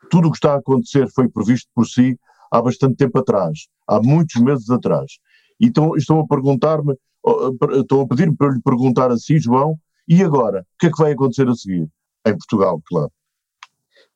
tudo 0.09 0.27
o 0.27 0.31
que 0.31 0.37
está 0.37 0.53
a 0.53 0.57
acontecer 0.57 1.07
foi 1.13 1.27
previsto 1.29 1.69
por 1.73 1.85
si 1.85 2.17
há 2.51 2.61
bastante 2.61 2.95
tempo 2.95 3.19
atrás, 3.19 3.67
há 3.87 4.01
muitos 4.01 4.41
meses 4.41 4.69
atrás. 4.69 5.13
Então 5.59 5.95
estão 5.95 6.19
a 6.19 6.27
perguntar-me, 6.27 6.95
estão 7.77 8.01
a 8.01 8.07
pedir-me 8.07 8.35
para 8.35 8.51
lhe 8.51 8.61
perguntar 8.61 9.11
assim, 9.11 9.39
João, 9.39 9.77
e 10.07 10.23
agora? 10.23 10.61
O 10.61 10.77
que 10.79 10.87
é 10.87 10.91
que 10.91 11.01
vai 11.01 11.11
acontecer 11.11 11.47
a 11.47 11.53
seguir? 11.53 11.87
Em 12.25 12.31
Portugal, 12.31 12.81
claro. 12.87 13.11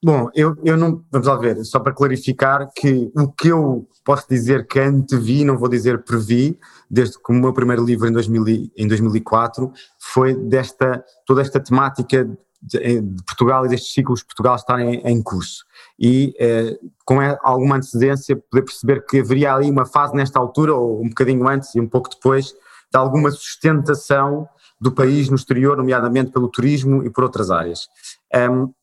Bom, 0.04 0.30
eu, 0.36 0.54
eu 0.66 0.76
não. 0.76 1.02
Vamos 1.10 1.28
lá 1.28 1.38
ver, 1.38 1.64
só 1.64 1.80
para 1.80 1.94
clarificar 1.94 2.70
que 2.76 3.10
o 3.16 3.32
que 3.32 3.48
eu 3.48 3.88
posso 4.04 4.28
dizer 4.28 4.68
que 4.68 4.78
antevi, 4.78 5.46
não 5.46 5.58
vou 5.58 5.70
dizer 5.70 6.04
previ, 6.04 6.60
desde 6.92 7.18
que 7.18 7.32
o 7.32 7.36
meu 7.36 7.54
primeiro 7.54 7.86
livro 7.86 8.06
em, 8.08 8.12
2000, 8.12 8.72
em 8.76 8.86
2004 8.86 9.72
foi 9.98 10.34
desta. 10.34 11.06
toda 11.26 11.42
esta 11.42 11.58
temática 11.58 12.30
de, 12.64 13.02
Portugal 13.26 13.66
e 13.66 13.70
destes 13.70 13.94
ciclos 13.94 14.20
de 14.20 14.26
Portugal 14.26 14.56
estarem 14.56 14.96
em, 14.96 15.08
em 15.08 15.22
curso. 15.22 15.66
E 16.00 16.34
eh, 16.40 16.78
com 17.06 17.20
alguma 17.42 17.76
antecedência 17.76 18.36
poder 18.36 18.64
perceber 18.64 19.06
que 19.06 19.20
haveria 19.20 19.54
ali 19.54 19.70
uma 19.70 19.86
fase 19.86 20.16
nesta 20.16 20.40
altura, 20.40 20.74
ou 20.74 21.04
um 21.04 21.10
bocadinho 21.10 21.48
antes 21.48 21.76
e 21.76 21.82
um 21.82 21.88
pouco 21.88 22.10
depois, 22.10 22.48
de 22.48 22.98
alguma 22.98 23.32
sustentação 23.32 24.48
do 24.80 24.92
país 24.92 25.30
no 25.30 25.36
exterior, 25.36 25.78
nomeadamente 25.78 26.32
pelo 26.32 26.48
turismo 26.48 27.04
e 27.04 27.10
por 27.10 27.24
outras 27.24 27.52
áreas. 27.52 27.88
Um, 28.34 28.74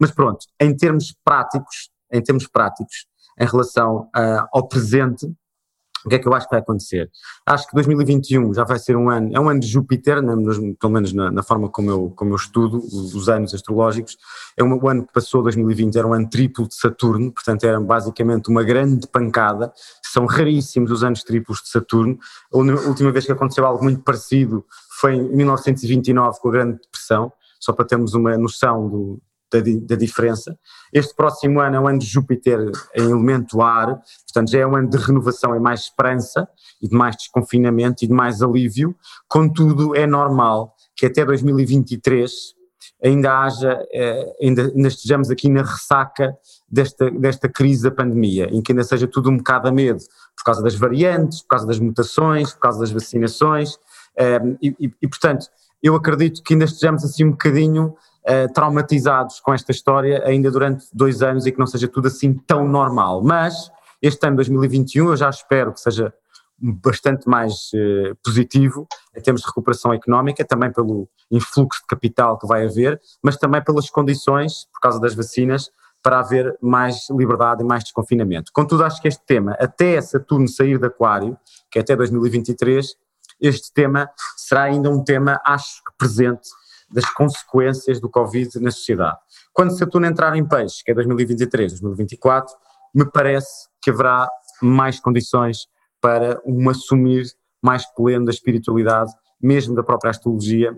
mas 0.00 0.10
pronto, 0.10 0.46
em 0.60 0.76
termos 0.76 1.14
práticos, 1.24 1.90
em 2.12 2.22
termos 2.22 2.46
práticos, 2.46 3.06
em 3.38 3.46
relação 3.46 4.08
uh, 4.16 4.46
ao 4.52 4.66
presente, 4.66 5.26
o 6.04 6.08
que 6.08 6.16
é 6.16 6.18
que 6.18 6.26
eu 6.26 6.34
acho 6.34 6.46
que 6.46 6.52
vai 6.52 6.60
acontecer? 6.60 7.10
Acho 7.46 7.66
que 7.66 7.74
2021 7.74 8.54
já 8.54 8.64
vai 8.64 8.78
ser 8.78 8.96
um 8.96 9.08
ano, 9.08 9.30
é 9.34 9.40
um 9.40 9.48
ano 9.48 9.60
de 9.60 9.66
Júpiter, 9.66 10.22
né, 10.22 10.34
pelo 10.78 10.92
menos 10.92 11.12
na, 11.12 11.30
na, 11.30 11.42
forma 11.42 11.68
como 11.68 11.90
eu, 11.90 12.12
como 12.14 12.32
eu 12.32 12.36
estudo 12.36 12.78
os 12.78 13.28
anos 13.28 13.54
astrológicos. 13.54 14.16
É 14.56 14.62
um, 14.62 14.78
o 14.78 14.88
ano 14.88 15.06
que 15.06 15.12
passou, 15.12 15.42
2020, 15.42 15.96
era 15.96 16.06
um 16.06 16.12
ano 16.12 16.28
triplo 16.28 16.66
de 16.66 16.74
Saturno, 16.74 17.32
portanto 17.32 17.64
era 17.64 17.80
basicamente 17.80 18.48
uma 18.48 18.62
grande 18.62 19.06
pancada. 19.06 19.72
São 20.02 20.26
raríssimos 20.26 20.90
os 20.90 21.04
anos 21.04 21.22
triplos 21.22 21.62
de 21.62 21.68
Saturno. 21.68 22.18
A 22.52 22.58
última 22.58 23.10
vez 23.10 23.26
que 23.26 23.32
aconteceu 23.32 23.66
algo 23.66 23.82
muito 23.82 24.02
parecido 24.02 24.64
foi 25.00 25.14
em 25.14 25.36
1929 25.36 26.40
com 26.40 26.48
a 26.48 26.52
Grande 26.52 26.78
Depressão, 26.78 27.32
só 27.60 27.72
para 27.72 27.84
termos 27.84 28.14
uma 28.14 28.36
noção 28.36 28.88
do, 28.88 29.20
da, 29.50 29.60
da, 29.60 29.96
diferença. 29.96 30.58
Este 30.92 31.14
próximo 31.14 31.60
ano 31.60 31.76
é 31.76 31.80
um 31.80 31.88
ano 31.88 31.98
de 31.98 32.06
Júpiter 32.06 32.70
em 32.94 33.02
elemento 33.02 33.60
ar, 33.60 34.00
portanto 34.24 34.50
já 34.50 34.60
é 34.60 34.66
um 34.66 34.76
ano 34.76 34.88
de 34.88 34.96
renovação 34.96 35.54
e 35.56 35.60
mais 35.60 35.80
esperança 35.80 36.48
e 36.80 36.88
de 36.88 36.94
mais 36.94 37.16
desconfinamento 37.16 38.04
e 38.04 38.08
de 38.08 38.12
mais 38.12 38.42
alívio. 38.42 38.94
Contudo, 39.26 39.96
é 39.96 40.06
normal 40.06 40.74
que 40.94 41.06
até 41.06 41.24
2023 41.24 42.58
ainda 43.02 43.42
haja, 43.42 43.86
eh, 43.92 44.36
ainda, 44.42 44.62
ainda 44.62 44.88
estejamos 44.88 45.30
aqui 45.30 45.48
na 45.48 45.62
ressaca 45.62 46.36
desta, 46.68 47.10
desta 47.10 47.48
crise 47.48 47.84
da 47.84 47.90
pandemia, 47.90 48.48
em 48.50 48.60
que 48.60 48.72
ainda 48.72 48.82
seja 48.84 49.06
tudo 49.06 49.30
um 49.30 49.36
bocado 49.36 49.68
a 49.68 49.72
medo, 49.72 50.00
por 50.36 50.44
causa 50.44 50.62
das 50.62 50.74
variantes, 50.74 51.42
por 51.42 51.48
causa 51.48 51.66
das 51.66 51.78
mutações, 51.78 52.52
por 52.52 52.60
causa 52.60 52.80
das 52.80 52.90
vacinações, 52.90 53.78
eh, 54.16 54.40
e, 54.60 54.68
e, 54.80 54.94
e 55.02 55.08
portanto, 55.08 55.46
eu 55.82 55.94
acredito 55.94 56.42
que 56.42 56.54
ainda 56.54 56.64
estejamos 56.64 57.04
assim 57.04 57.24
um 57.24 57.30
bocadinho 57.30 57.94
uh, 58.28 58.52
traumatizados 58.52 59.40
com 59.40 59.54
esta 59.54 59.72
história 59.72 60.22
ainda 60.24 60.50
durante 60.50 60.86
dois 60.92 61.22
anos 61.22 61.46
e 61.46 61.52
que 61.52 61.58
não 61.58 61.66
seja 61.66 61.88
tudo 61.88 62.08
assim 62.08 62.34
tão 62.34 62.66
normal. 62.66 63.22
Mas 63.22 63.70
este 64.02 64.26
ano 64.26 64.36
2021 64.36 65.08
eu 65.08 65.16
já 65.16 65.30
espero 65.30 65.72
que 65.72 65.80
seja 65.80 66.12
bastante 66.60 67.28
mais 67.28 67.70
uh, 67.72 68.16
positivo 68.22 68.86
em 69.16 69.20
termos 69.20 69.42
de 69.42 69.46
recuperação 69.46 69.92
económica, 69.92 70.44
também 70.44 70.72
pelo 70.72 71.08
influxo 71.30 71.80
de 71.80 71.86
capital 71.86 72.38
que 72.38 72.46
vai 72.46 72.66
haver, 72.66 73.00
mas 73.22 73.36
também 73.36 73.62
pelas 73.62 73.88
condições, 73.88 74.66
por 74.72 74.80
causa 74.80 75.00
das 75.00 75.14
vacinas, 75.14 75.70
para 76.02 76.20
haver 76.20 76.56
mais 76.60 77.08
liberdade 77.10 77.62
e 77.62 77.66
mais 77.66 77.84
desconfinamento. 77.84 78.52
Contudo, 78.52 78.84
acho 78.84 79.00
que 79.00 79.08
este 79.08 79.24
tema, 79.24 79.56
até 79.58 80.00
Saturno 80.00 80.48
sair 80.48 80.78
de 80.78 80.86
Aquário, 80.86 81.36
que 81.70 81.78
é 81.78 81.82
até 81.82 81.96
2023, 81.96 82.94
este 83.40 83.72
tema 83.72 84.10
será 84.36 84.64
ainda 84.64 84.90
um 84.90 85.02
tema, 85.02 85.40
acho 85.44 85.82
que 85.84 85.92
presente, 85.96 86.48
das 86.90 87.08
consequências 87.12 88.00
do 88.00 88.08
Covid 88.08 88.58
na 88.60 88.70
sociedade. 88.70 89.18
Quando 89.52 89.76
Saturno 89.76 90.06
entrar 90.06 90.34
em 90.36 90.46
peixe, 90.46 90.82
que 90.84 90.90
é 90.90 90.94
2023, 90.94 91.72
2024, 91.80 92.54
me 92.94 93.04
parece 93.10 93.68
que 93.82 93.90
haverá 93.90 94.28
mais 94.62 94.98
condições 94.98 95.66
para 96.00 96.40
um 96.46 96.68
assumir 96.70 97.26
mais 97.62 97.84
pleno 97.94 98.24
da 98.24 98.30
espiritualidade, 98.30 99.12
mesmo 99.40 99.74
da 99.74 99.82
própria 99.82 100.10
astrologia 100.10 100.76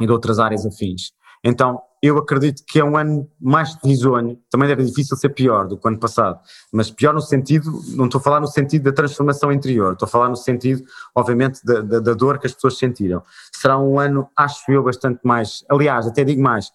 e 0.00 0.06
de 0.06 0.12
outras 0.12 0.38
áreas 0.38 0.66
afins. 0.66 1.12
Então, 1.44 1.80
eu 2.02 2.18
acredito 2.18 2.64
que 2.66 2.80
é 2.80 2.84
um 2.84 2.96
ano 2.96 3.28
mais 3.40 3.76
risonho, 3.84 4.36
também 4.50 4.68
era 4.68 4.84
difícil 4.84 5.16
ser 5.16 5.28
pior 5.28 5.68
do 5.68 5.78
que 5.78 5.86
o 5.86 5.88
ano 5.88 6.00
passado, 6.00 6.40
mas 6.72 6.90
pior 6.90 7.14
no 7.14 7.20
sentido, 7.20 7.70
não 7.94 8.06
estou 8.06 8.18
a 8.18 8.22
falar 8.22 8.40
no 8.40 8.48
sentido 8.48 8.84
da 8.84 8.92
transformação 8.92 9.52
interior, 9.52 9.92
estou 9.92 10.06
a 10.06 10.10
falar 10.10 10.28
no 10.28 10.36
sentido, 10.36 10.82
obviamente, 11.14 11.64
da, 11.64 11.80
da, 11.80 12.00
da 12.00 12.14
dor 12.14 12.40
que 12.40 12.46
as 12.46 12.52
pessoas 12.52 12.76
sentiram. 12.76 13.22
Será 13.54 13.78
um 13.78 14.00
ano, 14.00 14.28
acho 14.36 14.70
eu, 14.70 14.82
bastante 14.82 15.20
mais, 15.22 15.64
aliás, 15.70 16.06
até 16.06 16.24
digo 16.24 16.42
mais, 16.42 16.70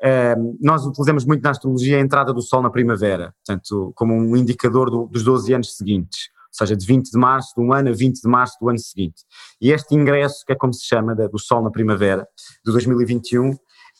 eh, 0.00 0.36
nós 0.60 0.86
utilizamos 0.86 1.24
muito 1.24 1.42
na 1.42 1.50
astrologia 1.50 1.96
a 1.96 2.00
entrada 2.00 2.32
do 2.32 2.40
Sol 2.40 2.62
na 2.62 2.70
primavera, 2.70 3.34
portanto, 3.44 3.92
como 3.96 4.14
um 4.14 4.36
indicador 4.36 4.90
do, 4.90 5.06
dos 5.06 5.24
12 5.24 5.54
anos 5.54 5.76
seguintes, 5.76 6.28
ou 6.52 6.58
seja, 6.58 6.76
de 6.76 6.86
20 6.86 7.10
de 7.10 7.18
março 7.18 7.52
de 7.56 7.62
um 7.64 7.72
ano 7.72 7.88
a 7.88 7.92
20 7.92 8.20
de 8.20 8.28
março 8.28 8.56
do 8.60 8.68
ano 8.68 8.78
seguinte. 8.78 9.22
E 9.60 9.72
este 9.72 9.94
ingresso, 9.94 10.44
que 10.46 10.52
é 10.52 10.56
como 10.56 10.72
se 10.72 10.84
chama, 10.84 11.14
do 11.14 11.38
Sol 11.38 11.62
na 11.62 11.70
primavera, 11.70 12.28
de 12.64 12.72
2021, 12.72 13.56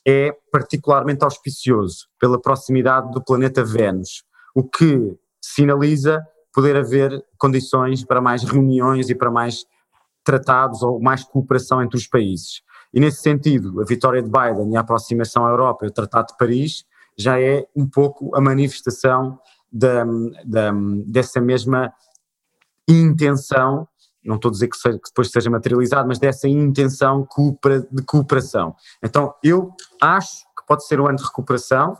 é 0.07 0.33
particularmente 0.51 1.25
auspicioso 1.25 2.09
pela 2.19 2.41
proximidade 2.41 3.11
do 3.13 3.23
planeta 3.23 3.65
Vênus, 3.65 4.25
o 4.55 4.65
que 4.65 5.17
sinaliza 5.41 6.25
poder 6.53 6.77
haver 6.77 7.25
condições 7.39 8.05
para 8.05 8.21
mais 8.21 8.43
reuniões 8.43 9.09
e 9.09 9.15
para 9.15 9.31
mais 9.31 9.65
tratados 10.25 10.83
ou 10.83 11.01
mais 11.01 11.25
cooperação 11.25 11.83
entre 11.83 11.97
os 11.97 12.07
países. 12.07 12.63
E 12.93 13.01
nesse 13.01 13.23
sentido, 13.23 13.81
a 13.81 13.85
vitória 13.85 14.23
de 14.23 14.29
Biden 14.29 14.73
e 14.73 14.77
a 14.77 14.81
aproximação 14.81 15.47
à 15.47 15.51
Europa 15.51 15.85
e 15.85 15.89
o 15.89 15.93
Tratado 15.93 16.29
de 16.29 16.37
Paris 16.37 16.85
já 17.17 17.41
é 17.41 17.67
um 17.75 17.89
pouco 17.89 18.35
a 18.37 18.41
manifestação 18.41 19.39
da, 19.73 20.05
da, 20.45 20.73
dessa 21.07 21.41
mesma 21.41 21.93
intenção 22.89 23.89
não 24.25 24.37
estou 24.37 24.49
a 24.49 24.53
dizer 24.53 24.69
que, 24.69 24.77
seja, 24.77 24.99
que, 24.99 25.09
depois 25.09 25.31
seja 25.31 25.51
materializado, 25.51 26.09
mas 26.09 26.19
dessa 26.19 26.49
intenção 26.49 27.27
de 27.91 28.03
cooperação. 28.05 28.75
Então, 29.03 29.35
eu 29.43 29.73
acho 30.01 30.45
que 30.57 30.67
pode 30.67 30.87
ser 30.87 31.01
um 31.01 31.07
ano 31.07 31.17
de 31.17 31.25
recuperação 31.25 31.97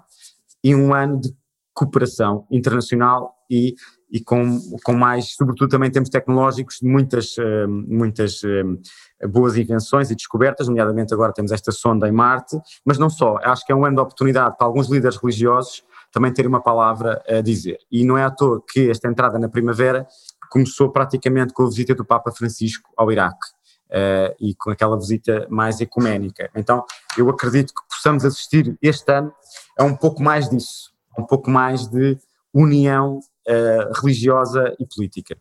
e 0.63 0.75
um 0.75 0.95
ano 0.95 1.21
de 1.21 1.35
cooperação 1.75 2.47
internacional 2.51 3.35
e, 3.51 3.75
e 4.11 4.21
com, 4.21 4.61
com 4.85 4.93
mais, 4.93 5.35
sobretudo 5.35 5.71
também 5.71 5.91
temos 5.91 6.11
tecnológicos 6.11 6.79
muitas, 6.83 7.37
eh, 7.39 7.67
muitas 7.67 8.43
eh, 8.45 9.27
boas 9.27 9.57
invenções 9.57 10.11
e 10.11 10.15
descobertas, 10.15 10.69
nomeadamente 10.69 11.15
agora 11.15 11.33
temos 11.33 11.51
esta 11.51 11.73
sonda 11.73 12.09
em 12.09 12.13
Marte, 12.13 12.61
mas 12.85 12.99
não 12.99 13.09
só, 13.09 13.39
acho 13.43 13.65
que 13.65 13.73
é 13.73 13.75
um 13.75 13.85
ano 13.85 13.97
de 13.97 14.03
oportunidade 14.03 14.57
para 14.57 14.67
alguns 14.67 14.89
líderes 14.89 15.17
religiosos 15.17 15.83
também 16.13 16.33
terem 16.33 16.49
uma 16.49 16.63
palavra 16.63 17.23
a 17.27 17.41
dizer. 17.41 17.79
E 17.91 18.05
não 18.05 18.19
é 18.19 18.25
à 18.25 18.31
toa 18.31 18.63
que 18.71 18.91
esta 18.91 19.09
entrada 19.09 19.39
na 19.39 19.49
primavera 19.49 20.07
começou 20.53 20.91
praticamente 20.91 21.55
com 21.55 21.63
a 21.63 21.69
visita 21.69 21.95
do 21.95 22.05
Papa 22.05 22.31
Francisco 22.31 22.93
ao 22.95 23.11
Iraque. 23.11 23.49
Uh, 23.89 24.33
e 24.41 24.55
com 24.55 24.71
aquela 24.71 24.97
visita 24.97 25.47
mais 25.51 25.79
ecuménica. 25.79 26.51
Então, 26.55 26.83
eu 27.19 27.29
acredito 27.29 27.75
que 27.75 27.83
possamos 27.95 28.25
assistir 28.25 28.75
este 28.81 29.13
ano 29.13 29.31
a 29.79 29.85
um 29.85 29.95
pouco 29.95 30.23
mais 30.23 30.49
disso, 30.49 30.95
um 31.19 31.27
pouco 31.27 31.51
mais 31.51 31.87
de 31.89 32.17
união 32.55 33.19
uh, 33.19 34.01
religiosa 34.01 34.75
e 34.79 34.87
política. 34.87 35.37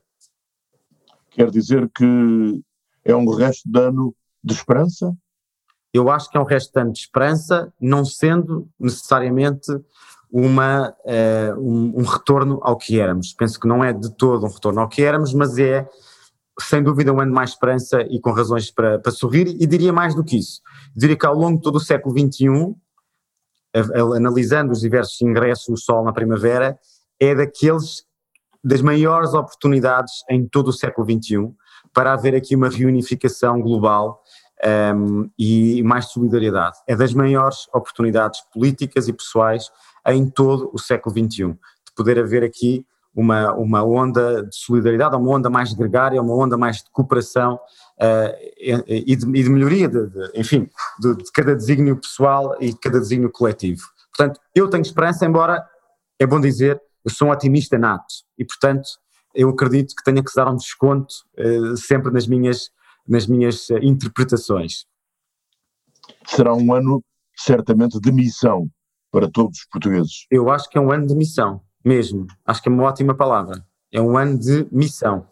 Quer 1.29 1.49
dizer 1.49 1.89
que 1.95 2.61
é 3.05 3.15
um 3.15 3.25
resto 3.33 3.69
de 3.69 3.79
ano 3.79 4.13
de 4.43 4.53
esperança? 4.53 5.15
Eu 5.93 6.09
acho 6.09 6.29
que 6.29 6.37
é 6.37 6.41
um 6.41 6.45
resto 6.45 6.73
de 6.73 6.81
ano 6.81 6.91
de 6.91 6.99
esperança, 6.99 7.73
não 7.79 8.03
sendo 8.03 8.67
necessariamente 8.77 9.71
uma, 10.31 10.95
uh, 11.05 11.59
um, 11.59 11.99
um, 11.99 12.03
retorno 12.03 12.59
ao 12.63 12.77
que 12.77 12.99
éramos. 12.99 13.33
Penso 13.33 13.59
que 13.59 13.67
não 13.67 13.83
é 13.83 13.91
de 13.91 14.09
todo 14.15 14.45
um 14.45 14.49
retorno 14.49 14.79
ao 14.79 14.87
que 14.87 15.03
éramos, 15.03 15.33
mas 15.33 15.57
é 15.57 15.87
sem 16.59 16.81
dúvida 16.81 17.11
um 17.11 17.19
ano 17.19 17.31
de 17.31 17.35
mais 17.35 17.51
esperança 17.51 18.01
e 18.03 18.19
com 18.19 18.31
razões 18.31 18.71
para, 18.71 18.99
para 18.99 19.11
sorrir, 19.11 19.47
e 19.47 19.67
diria 19.67 19.91
mais 19.91 20.15
do 20.15 20.23
que 20.23 20.37
isso. 20.37 20.61
Diria 20.95 21.17
que 21.17 21.25
ao 21.25 21.35
longo 21.35 21.57
de 21.57 21.63
todo 21.63 21.75
o 21.75 21.79
século 21.79 22.17
XXI, 22.17 22.75
analisando 24.15 24.71
os 24.71 24.81
diversos 24.81 25.19
ingressos 25.21 25.67
do 25.67 25.77
Sol 25.77 26.03
na 26.03 26.13
primavera, 26.13 26.77
é 27.19 27.35
daqueles 27.35 28.05
das 28.63 28.81
maiores 28.81 29.33
oportunidades 29.33 30.23
em 30.29 30.47
todo 30.47 30.67
o 30.67 30.73
século 30.73 31.07
XXI 31.09 31.51
para 31.93 32.13
haver 32.13 32.35
aqui 32.35 32.55
uma 32.55 32.69
reunificação 32.69 33.59
global 33.59 34.21
um, 34.95 35.29
e 35.37 35.81
mais 35.83 36.05
solidariedade. 36.05 36.77
É 36.87 36.95
das 36.95 37.13
maiores 37.13 37.67
oportunidades 37.73 38.41
políticas 38.53 39.07
e 39.07 39.13
pessoais 39.13 39.69
em 40.07 40.29
todo 40.29 40.69
o 40.73 40.79
século 40.79 41.15
XXI, 41.15 41.47
de 41.47 41.93
poder 41.95 42.19
haver 42.19 42.43
aqui 42.43 42.85
uma, 43.13 43.53
uma 43.53 43.83
onda 43.83 44.43
de 44.43 44.55
solidariedade, 44.55 45.15
uma 45.15 45.31
onda 45.31 45.49
mais 45.49 45.73
gregária, 45.73 46.21
uma 46.21 46.33
onda 46.33 46.57
mais 46.57 46.77
de 46.77 46.89
cooperação 46.91 47.55
uh, 47.55 48.35
e, 48.57 49.15
de, 49.15 49.23
e, 49.23 49.43
de, 49.43 49.49
melhoria, 49.49 49.87
de, 49.87 50.07
de 50.07 50.31
enfim, 50.39 50.69
de, 50.99 51.15
de, 51.15 51.31
cada 51.33 51.55
desígnio 51.55 51.97
pessoal 51.97 52.55
e 52.59 52.69
de 52.69 52.79
cada 52.79 52.99
desígnio 52.99 53.29
coletivo. 53.29 53.81
Portanto, 54.15 54.39
eu 54.55 54.69
tenho 54.69 54.81
esperança, 54.81 55.25
embora, 55.25 55.65
é 56.19 56.25
bom 56.25 56.39
dizer, 56.39 56.81
eu 57.03 57.11
sou 57.11 57.27
um 57.27 57.31
otimista 57.31 57.77
nato 57.77 58.13
e, 58.37 58.45
portanto, 58.45 58.87
eu 59.33 59.49
acredito 59.49 59.95
que 59.95 60.03
tenha 60.03 60.23
que 60.23 60.33
dar 60.35 60.49
um 60.49 60.55
desconto 60.55 61.13
uh, 61.37 61.75
sempre 61.77 62.11
nas 62.11 62.27
minhas, 62.27 62.69
nas 63.07 63.27
minhas 63.27 63.69
uh, 63.69 63.77
interpretações. 63.81 64.85
Será 66.27 66.53
um 66.53 66.73
ano 66.73 67.03
certamente 67.35 67.99
de 67.99 68.11
missão 68.11 68.69
para 69.11 69.29
todos 69.29 69.59
os 69.59 69.65
portugueses? 69.65 70.25
Eu 70.31 70.49
acho 70.49 70.69
que 70.69 70.77
é 70.77 70.81
um 70.81 70.91
ano 70.91 71.05
de 71.05 71.15
missão, 71.15 71.61
mesmo. 71.83 72.27
Acho 72.45 72.61
que 72.63 72.69
é 72.69 72.71
uma 72.71 72.83
ótima 72.83 73.13
palavra. 73.13 73.65
É 73.91 74.01
um 74.01 74.17
ano 74.17 74.39
de 74.39 74.67
missão. 74.71 75.27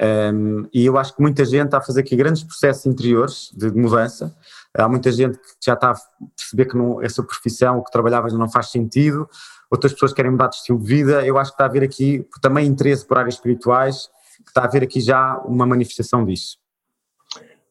Um, 0.00 0.66
e 0.72 0.84
eu 0.84 0.98
acho 0.98 1.14
que 1.14 1.22
muita 1.22 1.44
gente 1.44 1.66
está 1.66 1.78
a 1.78 1.80
fazer 1.80 2.00
aqui 2.00 2.16
grandes 2.16 2.42
processos 2.42 2.84
interiores 2.84 3.50
de 3.54 3.70
mudança. 3.70 4.34
Há 4.76 4.88
muita 4.88 5.10
gente 5.12 5.38
que 5.38 5.44
já 5.64 5.74
está 5.74 5.92
a 5.92 5.94
perceber 6.36 6.66
que 6.66 6.76
não, 6.76 7.00
essa 7.00 7.22
profissão, 7.22 7.78
o 7.78 7.84
que 7.84 7.92
trabalhava 7.92 8.28
já 8.28 8.36
não 8.36 8.50
faz 8.50 8.70
sentido. 8.70 9.28
Outras 9.70 9.92
pessoas 9.92 10.12
querem 10.12 10.32
mudar 10.32 10.48
de 10.48 10.56
estilo 10.56 10.78
de 10.78 10.86
vida. 10.86 11.24
Eu 11.24 11.38
acho 11.38 11.52
que 11.52 11.54
está 11.54 11.64
a 11.64 11.68
haver 11.68 11.84
aqui 11.84 12.26
também 12.42 12.66
interesse 12.66 13.06
por 13.06 13.18
áreas 13.18 13.34
espirituais, 13.34 14.08
que 14.44 14.50
está 14.50 14.62
a 14.62 14.64
haver 14.64 14.82
aqui 14.82 15.00
já 15.00 15.38
uma 15.38 15.64
manifestação 15.64 16.24
disso. 16.24 16.58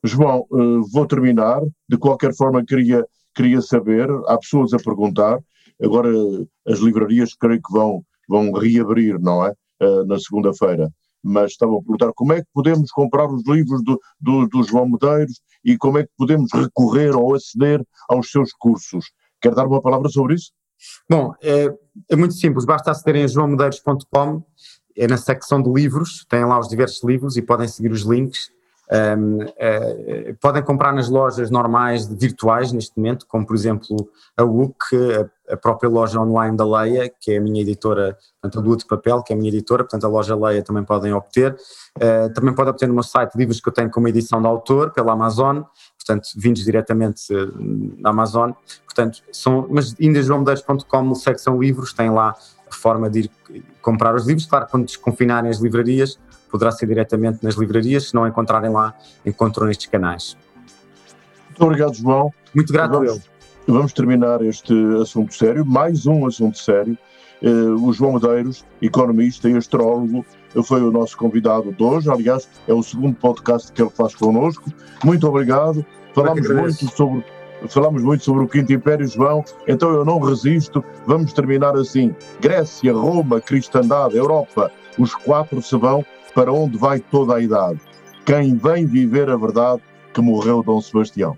João, 0.03 0.45
eh, 0.51 0.87
vou 0.91 1.05
terminar. 1.05 1.61
De 1.87 1.97
qualquer 1.97 2.33
forma, 2.35 2.63
queria 2.65 3.05
queria 3.35 3.61
saber, 3.61 4.09
há 4.27 4.37
pessoas 4.37 4.73
a 4.73 4.77
perguntar, 4.77 5.39
agora 5.81 6.09
as 6.67 6.79
livrarias 6.79 7.33
creio 7.33 7.61
que 7.61 7.73
vão, 7.73 8.03
vão 8.27 8.51
reabrir, 8.53 9.19
não 9.19 9.45
é? 9.45 9.53
Uh, 9.81 10.05
na 10.05 10.19
segunda-feira. 10.19 10.89
mas 11.21 11.51
estavam 11.51 11.77
a 11.77 11.81
perguntar 11.81 12.11
como 12.13 12.33
é 12.33 12.41
que 12.41 12.47
podemos 12.53 12.91
comprar 12.91 13.27
os 13.27 13.45
livros 13.47 13.83
do, 13.83 13.99
do, 14.19 14.47
do 14.47 14.63
João 14.63 14.87
Medeiros 14.87 15.41
e 15.63 15.77
como 15.77 15.97
é 15.97 16.03
que 16.03 16.11
podemos 16.17 16.51
recorrer 16.53 17.15
ou 17.15 17.33
aceder 17.33 17.81
aos 18.09 18.29
seus 18.29 18.51
cursos. 18.53 19.05
Quer 19.41 19.55
dar 19.55 19.65
uma 19.65 19.81
palavra 19.81 20.09
sobre 20.09 20.35
isso? 20.35 20.51
Bom, 21.09 21.33
é, 21.41 21.73
é 22.09 22.15
muito 22.15 22.33
simples, 22.33 22.65
basta 22.65 22.91
acederem 22.91 23.23
a 23.23 23.27
joãomedeiros.com, 23.27 24.43
é 24.95 25.07
na 25.07 25.17
secção 25.17 25.61
de 25.61 25.71
livros, 25.71 26.25
têm 26.29 26.45
lá 26.45 26.59
os 26.59 26.67
diversos 26.67 27.03
livros 27.03 27.37
e 27.37 27.41
podem 27.41 27.67
seguir 27.67 27.91
os 27.91 28.01
links. 28.01 28.51
Um, 28.91 29.43
uh, 29.43 30.35
podem 30.41 30.61
comprar 30.61 30.91
nas 30.91 31.07
lojas 31.07 31.49
normais 31.49 32.05
virtuais 32.05 32.71
neste 32.73 32.95
momento, 32.97 33.25
como 33.25 33.45
por 33.45 33.55
exemplo 33.55 34.09
a 34.35 34.43
UC, 34.43 34.75
a, 35.47 35.53
a, 35.53 35.57
própria 35.57 35.89
loja 35.89 36.19
online 36.19 36.57
da 36.57 36.65
Leia, 36.65 37.09
que 37.09 37.31
é 37.31 37.37
a 37.37 37.41
minha 37.41 37.61
editora, 37.61 38.17
portanto 38.41 38.59
a 38.61 38.67
Lua 38.67 38.77
de 38.77 38.85
Papel, 38.85 39.23
que 39.23 39.31
é 39.31 39.35
a 39.35 39.39
minha 39.39 39.49
editora, 39.49 39.83
portanto 39.83 40.03
a 40.05 40.09
loja 40.09 40.35
Leia 40.35 40.61
também 40.61 40.83
podem 40.83 41.13
obter. 41.13 41.55
Uh, 41.97 42.31
também 42.33 42.53
podem 42.53 42.71
obter 42.71 42.87
no 42.87 42.93
meu 42.93 43.03
site 43.03 43.35
livros 43.35 43.61
que 43.61 43.69
eu 43.69 43.73
tenho 43.73 43.89
como 43.89 44.07
edição 44.09 44.41
de 44.41 44.47
autor 44.47 44.91
pela 44.91 45.13
Amazon, 45.13 45.61
portanto 45.97 46.27
vindos 46.35 46.63
diretamente 46.63 47.23
da 47.99 48.09
Amazon. 48.09 48.51
Portanto, 48.85 49.23
são, 49.31 49.65
mas 49.71 49.95
ainda 49.99 50.21
joãomedeiros.com, 50.21 51.15
secção 51.15 51.59
livros, 51.59 51.93
tem 51.93 52.11
lá 52.11 52.35
a 52.69 52.75
forma 52.75 53.09
de 53.09 53.21
ir 53.21 53.31
comprar 53.81 54.13
os 54.13 54.27
livros. 54.27 54.45
Claro, 54.45 54.67
quando 54.69 54.85
desconfinarem 54.85 55.49
as 55.49 55.59
livrarias, 55.59 56.19
poderá 56.53 56.71
ser 56.71 56.85
diretamente 56.85 57.39
nas 57.41 57.55
livrarias, 57.55 58.09
se 58.09 58.13
não 58.13 58.27
encontrarem 58.27 58.69
lá, 58.69 58.93
encontram 59.25 59.65
nestes 59.65 59.87
canais. 59.87 60.37
Muito 61.49 61.63
obrigado, 61.63 61.95
João. 61.95 62.31
Muito 62.53 62.71
grato 62.71 62.91
vamos, 62.91 63.09
eu. 63.09 63.21
Vamos 63.65 63.91
terminar 63.91 64.39
este 64.43 64.71
assunto 65.01 65.33
sério, 65.33 65.65
mais 65.65 66.05
um 66.05 66.27
assunto 66.27 66.59
sério. 66.59 66.95
Uh, 67.41 67.83
o 67.83 67.91
João 67.91 68.13
Medeiros, 68.13 68.63
economista 68.83 69.49
e 69.49 69.57
astrólogo, 69.57 70.23
foi 70.63 70.83
o 70.83 70.91
nosso 70.91 71.17
convidado 71.17 71.73
de 71.73 71.83
hoje. 71.83 72.07
Aliás, 72.07 72.47
é 72.67 72.73
o 72.73 72.83
segundo 72.83 73.15
podcast 73.15 73.71
que 73.71 73.81
ele 73.81 73.89
faz 73.89 74.13
connosco. 74.13 74.71
Muito 75.03 75.27
obrigado. 75.27 75.83
Falámos 76.13 76.47
muito 76.47 76.87
sobre 76.95 77.25
falamos 77.67 78.03
muito 78.03 78.23
sobre 78.23 78.43
o 78.43 78.47
Quinto 78.47 78.73
Império, 78.73 79.07
João, 79.07 79.43
então 79.67 79.91
eu 79.91 80.05
não 80.05 80.19
resisto. 80.19 80.83
Vamos 81.07 81.33
terminar 81.33 81.75
assim: 81.75 82.15
Grécia, 82.39 82.93
Roma, 82.93 83.41
Cristandade, 83.41 84.15
Europa, 84.15 84.71
os 84.99 85.15
quatro 85.15 85.61
se 85.61 85.75
vão 85.75 86.05
para 86.33 86.51
onde 86.51 86.77
vai 86.77 86.99
toda 86.99 87.35
a 87.35 87.41
idade. 87.41 87.79
Quem 88.25 88.55
vem 88.55 88.85
viver 88.85 89.29
a 89.29 89.37
verdade 89.37 89.81
que 90.13 90.21
morreu 90.21 90.63
Dom 90.63 90.81
Sebastião. 90.81 91.37